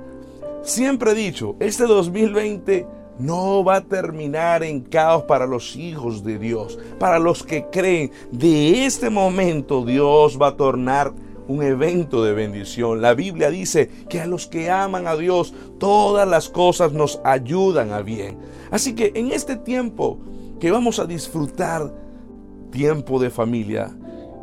Siempre 0.63 1.11
he 1.11 1.15
dicho, 1.15 1.55
este 1.59 1.85
2020 1.85 2.85
no 3.19 3.63
va 3.63 3.77
a 3.77 3.81
terminar 3.81 4.63
en 4.63 4.81
caos 4.81 5.23
para 5.23 5.47
los 5.47 5.75
hijos 5.75 6.23
de 6.23 6.37
Dios, 6.37 6.77
para 6.99 7.19
los 7.19 7.43
que 7.43 7.65
creen. 7.71 8.11
De 8.31 8.85
este 8.85 9.09
momento 9.09 9.83
Dios 9.85 10.37
va 10.39 10.49
a 10.49 10.57
tornar 10.57 11.13
un 11.47 11.63
evento 11.63 12.23
de 12.23 12.33
bendición. 12.33 13.01
La 13.01 13.13
Biblia 13.13 13.49
dice 13.49 13.89
que 14.09 14.19
a 14.19 14.27
los 14.27 14.47
que 14.47 14.69
aman 14.69 15.07
a 15.07 15.15
Dios, 15.15 15.53
todas 15.79 16.27
las 16.27 16.49
cosas 16.49 16.91
nos 16.91 17.21
ayudan 17.23 17.91
a 17.91 18.01
bien. 18.01 18.37
Así 18.69 18.93
que 18.93 19.13
en 19.15 19.31
este 19.31 19.55
tiempo 19.55 20.19
que 20.59 20.71
vamos 20.71 20.99
a 20.99 21.05
disfrutar, 21.05 21.91
tiempo 22.71 23.19
de 23.19 23.29
familia, 23.29 23.95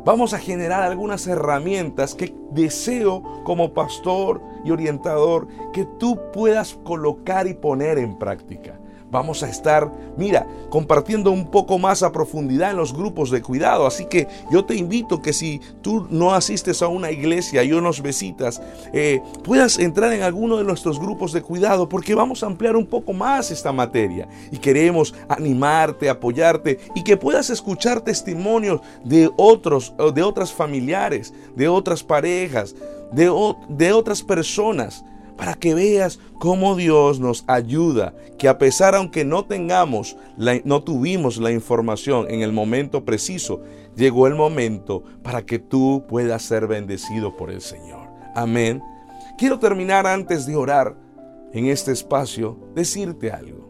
vamos 0.05 0.33
a 0.33 0.39
generar 0.39 0.83
algunas 0.83 1.27
herramientas 1.27 2.15
que 2.15 2.35
deseo 2.51 3.23
como 3.43 3.73
pastor 3.73 4.41
y 4.63 4.71
orientador 4.71 5.47
que 5.73 5.85
tú 5.99 6.19
puedas 6.31 6.75
colocar 6.83 7.47
y 7.47 7.53
poner 7.53 7.97
en 7.97 8.17
práctica. 8.17 8.74
Vamos 9.15 9.43
a 9.43 9.49
estar, 9.49 9.89
mira, 10.17 10.45
compartiendo 10.69 11.31
un 11.31 11.49
poco 11.49 11.79
más 11.79 12.03
a 12.03 12.11
profundidad 12.11 12.71
en 12.71 12.75
los 12.75 12.93
grupos 12.93 13.31
de 13.31 13.41
cuidado. 13.41 13.87
Así 13.87 14.07
que 14.07 14.27
yo 14.51 14.65
te 14.65 14.75
invito 14.75 15.21
que 15.21 15.31
si 15.31 15.61
tú 15.81 16.05
no 16.09 16.33
asistes 16.33 16.81
a 16.81 16.89
una 16.89 17.11
iglesia 17.11 17.63
y 17.63 17.71
unos 17.71 18.01
visitas, 18.01 18.61
eh, 18.91 19.21
puedas 19.41 19.79
entrar 19.79 20.11
en 20.11 20.21
alguno 20.21 20.57
de 20.57 20.65
nuestros 20.65 20.99
grupos 20.99 21.31
de 21.31 21.41
cuidado 21.41 21.87
porque 21.87 22.13
vamos 22.13 22.43
a 22.43 22.47
ampliar 22.47 22.75
un 22.75 22.85
poco 22.85 23.13
más 23.13 23.51
esta 23.51 23.71
materia. 23.71 24.27
Y 24.51 24.57
queremos 24.57 25.15
animarte, 25.29 26.09
apoyarte 26.09 26.79
y 26.93 27.01
que 27.01 27.15
puedas 27.15 27.49
escuchar 27.49 28.01
testimonios 28.01 28.81
de 29.05 29.31
otros, 29.37 29.93
de 30.13 30.23
otras 30.23 30.51
familiares, 30.51 31.33
de 31.55 31.69
otras 31.69 32.03
parejas, 32.03 32.75
de 33.13 33.93
otras 33.93 34.21
personas 34.23 35.05
para 35.37 35.55
que 35.55 35.73
veas 35.73 36.19
cómo 36.39 36.75
Dios 36.75 37.19
nos 37.19 37.43
ayuda, 37.47 38.13
que 38.37 38.47
a 38.47 38.57
pesar 38.57 38.95
aunque 38.95 39.25
no 39.25 39.45
tengamos, 39.45 40.17
no 40.63 40.83
tuvimos 40.83 41.37
la 41.37 41.51
información 41.51 42.27
en 42.29 42.41
el 42.41 42.53
momento 42.53 43.03
preciso, 43.03 43.61
llegó 43.95 44.27
el 44.27 44.35
momento 44.35 45.03
para 45.23 45.45
que 45.45 45.59
tú 45.59 46.05
puedas 46.07 46.43
ser 46.43 46.67
bendecido 46.67 47.35
por 47.35 47.51
el 47.51 47.61
Señor. 47.61 48.07
Amén. 48.35 48.81
Quiero 49.37 49.59
terminar 49.59 50.07
antes 50.07 50.45
de 50.45 50.55
orar 50.55 50.97
en 51.51 51.67
este 51.67 51.91
espacio, 51.91 52.57
decirte 52.73 53.31
algo. 53.31 53.69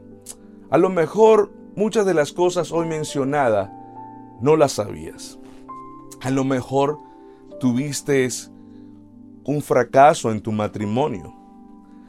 A 0.69 0.77
lo 0.77 0.89
mejor 0.89 1.51
muchas 1.75 2.05
de 2.05 2.13
las 2.13 2.31
cosas 2.31 2.71
hoy 2.71 2.87
mencionadas 2.87 3.69
no 4.41 4.55
las 4.55 4.73
sabías. 4.73 5.39
A 6.21 6.29
lo 6.29 6.43
mejor 6.43 6.99
tuviste 7.59 8.27
un 9.43 9.61
fracaso 9.61 10.31
en 10.31 10.41
tu 10.41 10.51
matrimonio 10.51 11.34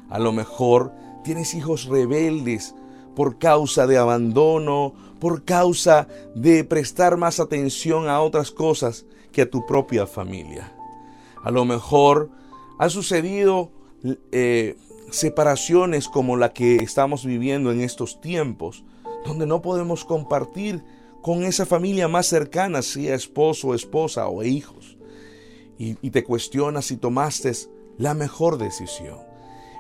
a 0.09 0.19
lo 0.19 0.33
mejor 0.33 0.93
tienes 1.25 1.55
hijos 1.55 1.87
rebeldes 1.87 2.75
por 3.15 3.39
causa 3.39 3.87
de 3.87 3.99
abandono, 3.99 4.95
por 5.19 5.45
causa 5.45 6.07
de 6.35 6.65
prestar 6.65 7.17
más 7.17 7.41
atención 7.41 8.09
a 8.09 8.21
otras 8.21 8.51
cosas 8.51 9.07
que 9.33 9.43
a 9.43 9.51
tu 9.51 9.67
propia 9.67 10.07
familia. 10.07 10.73
A 11.43 11.51
lo 11.51 11.65
mejor 11.65 12.31
han 12.79 12.91
sucedido 12.91 13.71
eh, 14.33 14.77
separaciones 15.11 16.09
como 16.09 16.37
la 16.37 16.53
que 16.53 16.77
estamos 16.77 17.25
viviendo 17.25 17.73
en 17.73 17.81
estos 17.81 18.21
tiempos, 18.21 18.85
donde 19.25 19.47
no 19.47 19.63
podemos 19.63 20.05
compartir 20.05 20.85
con 21.23 21.43
esa 21.43 21.67
familia 21.67 22.07
más 22.07 22.27
cercana, 22.27 22.83
sea 22.83 23.15
esposo, 23.15 23.75
esposa 23.75 24.29
o 24.29 24.43
hijos. 24.43 24.97
Y, 25.79 25.97
y 26.01 26.11
te 26.11 26.23
cuestionas 26.23 26.87
si 26.87 26.97
tomaste 26.97 27.53
la 27.99 28.15
mejor 28.15 28.59
decisión. 28.59 29.19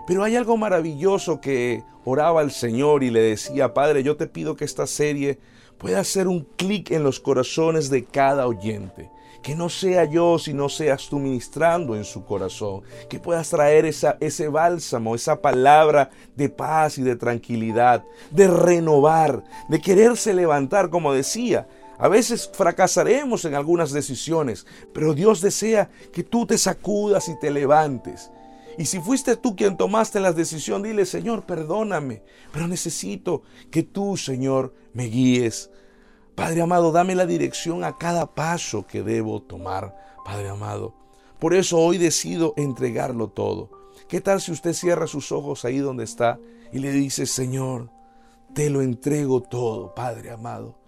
Pero 0.07 0.23
hay 0.23 0.37
algo 0.37 0.57
maravilloso 0.57 1.40
que 1.40 1.83
oraba 2.05 2.40
al 2.40 2.53
Señor 2.53 3.03
y 3.03 3.11
le 3.11 3.21
decía, 3.21 3.75
Padre, 3.75 4.05
yo 4.05 4.16
te 4.16 4.29
pido 4.29 4.55
que 4.55 4.64
esta 4.64 4.87
serie 4.87 5.40
pueda 5.79 5.99
hacer 5.99 6.29
un 6.29 6.47
clic 6.57 6.92
en 6.92 7.03
los 7.03 7.19
corazones 7.19 7.90
de 7.90 8.05
cada 8.05 8.47
oyente. 8.47 9.11
Que 9.42 9.57
no 9.57 9.69
sea 9.69 10.05
yo, 10.05 10.38
sino 10.38 10.69
seas 10.69 11.09
tú 11.09 11.19
ministrando 11.19 11.97
en 11.97 12.05
su 12.05 12.25
corazón. 12.25 12.83
Que 13.09 13.19
puedas 13.19 13.51
traer 13.51 13.85
ese 13.85 14.49
bálsamo, 14.49 15.14
esa 15.14 15.40
palabra 15.42 16.11
de 16.37 16.49
paz 16.49 16.99
y 16.99 17.03
de 17.03 17.16
tranquilidad, 17.16 18.05
de 18.31 18.47
renovar, 18.47 19.42
de 19.69 19.81
quererse 19.81 20.35
levantar, 20.35 20.88
como 20.88 21.12
decía. 21.12 21.69
A 21.99 22.09
veces 22.09 22.51
fracasaremos 22.53 23.45
en 23.45 23.55
algunas 23.55 23.90
decisiones, 23.90 24.66
pero 24.92 25.14
Dios 25.14 25.40
desea 25.40 25.90
que 26.12 26.23
tú 26.23 26.47
te 26.47 26.59
sacudas 26.59 27.29
y 27.29 27.38
te 27.38 27.51
levantes 27.51 28.31
y 28.78 28.86
si 28.86 29.00
fuiste 29.00 29.36
tú 29.36 29.56
quien 29.56 29.76
tomaste 29.76 30.20
la 30.20 30.32
decisión, 30.32 30.82
dile, 30.82 31.06
Señor, 31.06 31.44
perdóname, 31.44 32.22
pero 32.52 32.68
necesito 32.68 33.42
que 33.70 33.82
tú, 33.82 34.16
Señor, 34.16 34.74
me 34.92 35.04
guíes. 35.04 35.70
Padre 36.34 36.60
amado, 36.60 36.92
dame 36.92 37.14
la 37.14 37.24
dirección 37.24 37.84
a 37.84 37.96
cada 37.96 38.34
paso 38.34 38.86
que 38.86 39.02
debo 39.02 39.40
tomar, 39.40 39.96
Padre 40.24 40.50
amado. 40.50 40.94
Por 41.38 41.54
eso 41.54 41.78
hoy 41.78 41.96
decido 41.96 42.52
entregarlo 42.56 43.28
todo. 43.28 43.70
¿Qué 44.08 44.20
tal 44.20 44.40
si 44.40 44.52
usted 44.52 44.74
cierra 44.74 45.06
sus 45.06 45.32
ojos 45.32 45.64
ahí 45.64 45.78
donde 45.78 46.04
está 46.04 46.38
y 46.72 46.78
le 46.78 46.92
dice, 46.92 47.26
Señor, 47.26 47.90
te 48.54 48.68
lo 48.68 48.82
entrego 48.82 49.40
todo, 49.40 49.94
Padre 49.94 50.30
amado? 50.30 50.78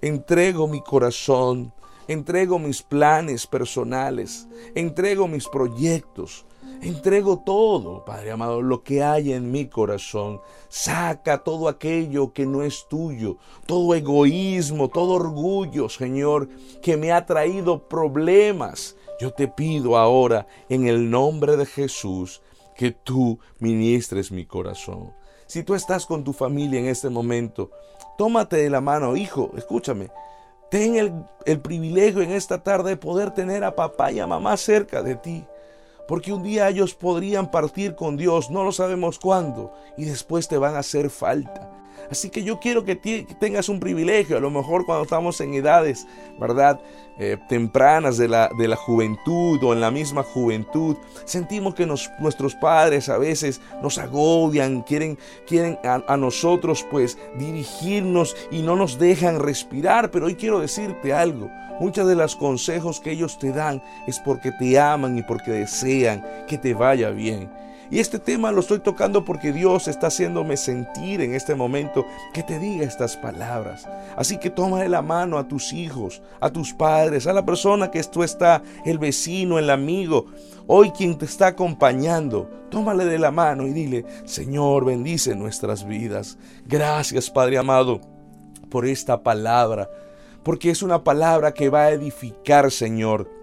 Entrego 0.00 0.66
mi 0.66 0.80
corazón, 0.80 1.72
entrego 2.08 2.58
mis 2.58 2.82
planes 2.82 3.46
personales, 3.46 4.48
entrego 4.74 5.28
mis 5.28 5.48
proyectos, 5.48 6.46
Entrego 6.84 7.38
todo, 7.38 8.04
Padre 8.04 8.32
amado, 8.32 8.60
lo 8.60 8.82
que 8.82 9.02
hay 9.02 9.32
en 9.32 9.50
mi 9.50 9.68
corazón. 9.68 10.42
Saca 10.68 11.42
todo 11.42 11.68
aquello 11.68 12.34
que 12.34 12.44
no 12.44 12.62
es 12.62 12.86
tuyo, 12.90 13.38
todo 13.64 13.94
egoísmo, 13.94 14.90
todo 14.90 15.12
orgullo, 15.14 15.88
Señor, 15.88 16.46
que 16.82 16.98
me 16.98 17.10
ha 17.10 17.24
traído 17.24 17.88
problemas. 17.88 18.96
Yo 19.18 19.32
te 19.32 19.48
pido 19.48 19.96
ahora, 19.96 20.46
en 20.68 20.86
el 20.86 21.08
nombre 21.08 21.56
de 21.56 21.64
Jesús, 21.64 22.42
que 22.76 22.90
tú 22.90 23.38
ministres 23.60 24.30
mi 24.30 24.44
corazón. 24.44 25.14
Si 25.46 25.62
tú 25.62 25.74
estás 25.74 26.04
con 26.04 26.22
tu 26.22 26.34
familia 26.34 26.80
en 26.80 26.86
este 26.88 27.08
momento, 27.08 27.70
tómate 28.18 28.58
de 28.58 28.68
la 28.68 28.82
mano, 28.82 29.16
hijo, 29.16 29.52
escúchame. 29.56 30.10
Ten 30.70 30.96
el, 30.96 31.14
el 31.46 31.60
privilegio 31.60 32.20
en 32.20 32.32
esta 32.32 32.62
tarde 32.62 32.90
de 32.90 32.96
poder 32.98 33.30
tener 33.30 33.64
a 33.64 33.74
papá 33.74 34.12
y 34.12 34.20
a 34.20 34.26
mamá 34.26 34.58
cerca 34.58 35.02
de 35.02 35.16
ti. 35.16 35.46
Porque 36.06 36.32
un 36.32 36.42
día 36.42 36.68
ellos 36.68 36.94
podrían 36.94 37.50
partir 37.50 37.94
con 37.94 38.16
Dios, 38.16 38.50
no 38.50 38.64
lo 38.64 38.72
sabemos 38.72 39.18
cuándo, 39.18 39.72
y 39.96 40.04
después 40.04 40.48
te 40.48 40.58
van 40.58 40.74
a 40.74 40.80
hacer 40.80 41.10
falta. 41.10 41.83
Así 42.10 42.30
que 42.30 42.42
yo 42.42 42.60
quiero 42.60 42.84
que, 42.84 42.96
tengas 43.38 43.68
un 43.68 43.80
privilegio, 43.80 44.36
a 44.36 44.40
lo 44.40 44.50
mejor 44.50 44.84
cuando 44.84 45.04
estamos 45.04 45.40
en 45.40 45.54
edades, 45.54 46.06
¿verdad? 46.38 46.80
Eh, 47.16 47.36
tempranas 47.48 48.16
de 48.16 48.26
la, 48.26 48.50
de 48.58 48.66
la 48.66 48.74
juventud 48.74 49.62
o 49.62 49.72
en 49.72 49.80
la 49.80 49.92
misma 49.92 50.24
juventud, 50.24 50.96
sentimos 51.24 51.74
que 51.74 51.86
nuestros 51.86 52.56
padres 52.56 53.08
a 53.08 53.18
veces 53.18 53.60
nos 53.82 53.98
agobian, 53.98 54.82
quieren, 54.82 55.16
quieren 55.46 55.78
a, 55.84 56.02
a 56.08 56.16
nosotros 56.16 56.84
pues 56.90 57.16
dirigirnos 57.36 58.34
y 58.50 58.62
no 58.62 58.74
nos 58.74 58.98
dejan 58.98 59.38
respirar, 59.38 60.10
pero 60.10 60.26
hoy 60.26 60.34
quiero 60.34 60.58
decirte 60.58 61.12
algo, 61.12 61.50
muchas 61.78 62.08
de 62.08 62.16
los 62.16 62.34
consejos 62.34 62.98
que 62.98 63.12
ellos 63.12 63.38
te 63.38 63.52
dan 63.52 63.80
es 64.08 64.18
porque 64.18 64.50
te 64.50 64.78
aman 64.78 65.16
y 65.16 65.22
porque 65.22 65.52
desean 65.52 66.24
que 66.48 66.58
te 66.58 66.74
vaya 66.74 67.10
bien. 67.10 67.48
Y 67.90 67.98
este 67.98 68.18
tema 68.18 68.52
lo 68.52 68.60
estoy 68.60 68.80
tocando 68.80 69.24
porque 69.24 69.52
Dios 69.52 69.88
está 69.88 70.06
haciéndome 70.06 70.56
sentir 70.56 71.20
en 71.20 71.34
este 71.34 71.54
momento 71.54 72.06
que 72.32 72.42
te 72.42 72.58
diga 72.58 72.84
estas 72.84 73.16
palabras. 73.16 73.88
Así 74.16 74.38
que 74.38 74.50
toma 74.50 74.80
de 74.80 74.88
la 74.88 75.02
mano 75.02 75.38
a 75.38 75.48
tus 75.48 75.72
hijos, 75.72 76.22
a 76.40 76.50
tus 76.50 76.72
padres, 76.72 77.26
a 77.26 77.32
la 77.32 77.44
persona 77.44 77.90
que 77.90 77.98
esto 77.98 78.24
está, 78.24 78.62
el 78.84 78.98
vecino, 78.98 79.58
el 79.58 79.70
amigo, 79.70 80.26
hoy 80.66 80.90
quien 80.90 81.18
te 81.18 81.26
está 81.26 81.48
acompañando. 81.48 82.48
Tómale 82.70 83.04
de 83.04 83.18
la 83.18 83.30
mano 83.30 83.66
y 83.66 83.72
dile, 83.72 84.04
Señor, 84.24 84.84
bendice 84.84 85.34
nuestras 85.34 85.86
vidas. 85.86 86.38
Gracias, 86.66 87.30
Padre 87.30 87.58
amado, 87.58 88.00
por 88.70 88.86
esta 88.86 89.22
palabra, 89.22 89.90
porque 90.42 90.70
es 90.70 90.82
una 90.82 91.04
palabra 91.04 91.52
que 91.52 91.68
va 91.68 91.82
a 91.82 91.90
edificar, 91.90 92.70
Señor 92.70 93.33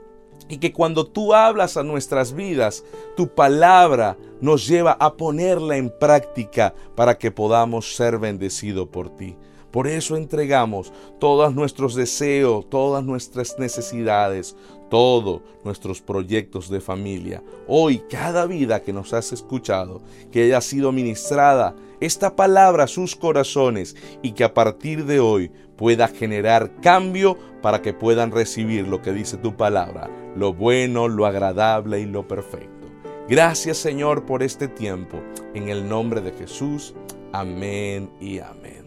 y 0.52 0.58
que 0.58 0.74
cuando 0.74 1.08
tú 1.08 1.34
hablas 1.34 1.78
a 1.78 1.84
nuestras 1.84 2.34
vidas, 2.34 2.84
tu 3.16 3.30
palabra 3.30 4.18
nos 4.42 4.68
lleva 4.68 4.92
a 5.00 5.16
ponerla 5.16 5.78
en 5.78 5.90
práctica 5.90 6.76
para 6.94 7.18
que 7.18 7.32
podamos 7.32 7.96
ser 7.96 8.20
bendecidos 8.20 8.90
por 8.90 9.16
ti. 9.16 9.38
Por 9.72 9.88
eso 9.88 10.18
entregamos 10.18 10.92
todos 11.20 11.56
nuestros 11.56 11.96
deseos, 11.96 12.70
todas 12.70 13.06
nuestras 13.06 13.58
necesidades, 13.58 14.58
todos 14.90 15.42
nuestros 15.64 16.02
proyectos 16.02 16.70
de 16.70 16.82
familia. 16.82 17.42
Hoy, 17.66 18.04
cada 18.10 18.46
vida 18.46 18.84
que 18.84 18.92
nos 18.92 19.14
has 19.14 19.32
escuchado, 19.32 20.02
que 20.30 20.44
haya 20.44 20.60
sido 20.60 20.92
ministrada 20.92 21.74
esta 22.02 22.36
palabra 22.36 22.84
a 22.84 22.88
sus 22.88 23.16
corazones 23.16 23.96
y 24.22 24.34
que 24.34 24.44
a 24.44 24.54
partir 24.54 25.06
de 25.06 25.22
hoy 25.22 25.50
pueda 25.78 26.10
generar 26.10 26.76
cambio 26.82 27.38
para 27.62 27.82
que 27.82 27.94
puedan 27.94 28.32
recibir 28.32 28.88
lo 28.88 29.02
que 29.02 29.14
dice 29.14 29.38
tu 29.38 29.56
palabra, 29.56 30.10
lo 30.36 30.54
bueno, 30.54 31.08
lo 31.08 31.26
agradable 31.26 32.00
y 32.00 32.06
lo 32.06 32.28
perfecto. 32.28 32.88
Gracias 33.28 33.78
Señor 33.78 34.26
por 34.26 34.44
este 34.44 34.68
tiempo. 34.68 35.22
En 35.54 35.70
el 35.70 35.88
nombre 35.88 36.22
de 36.22 36.32
Jesús. 36.32 36.94
Amén 37.32 38.10
y 38.20 38.40
amén. 38.40 38.81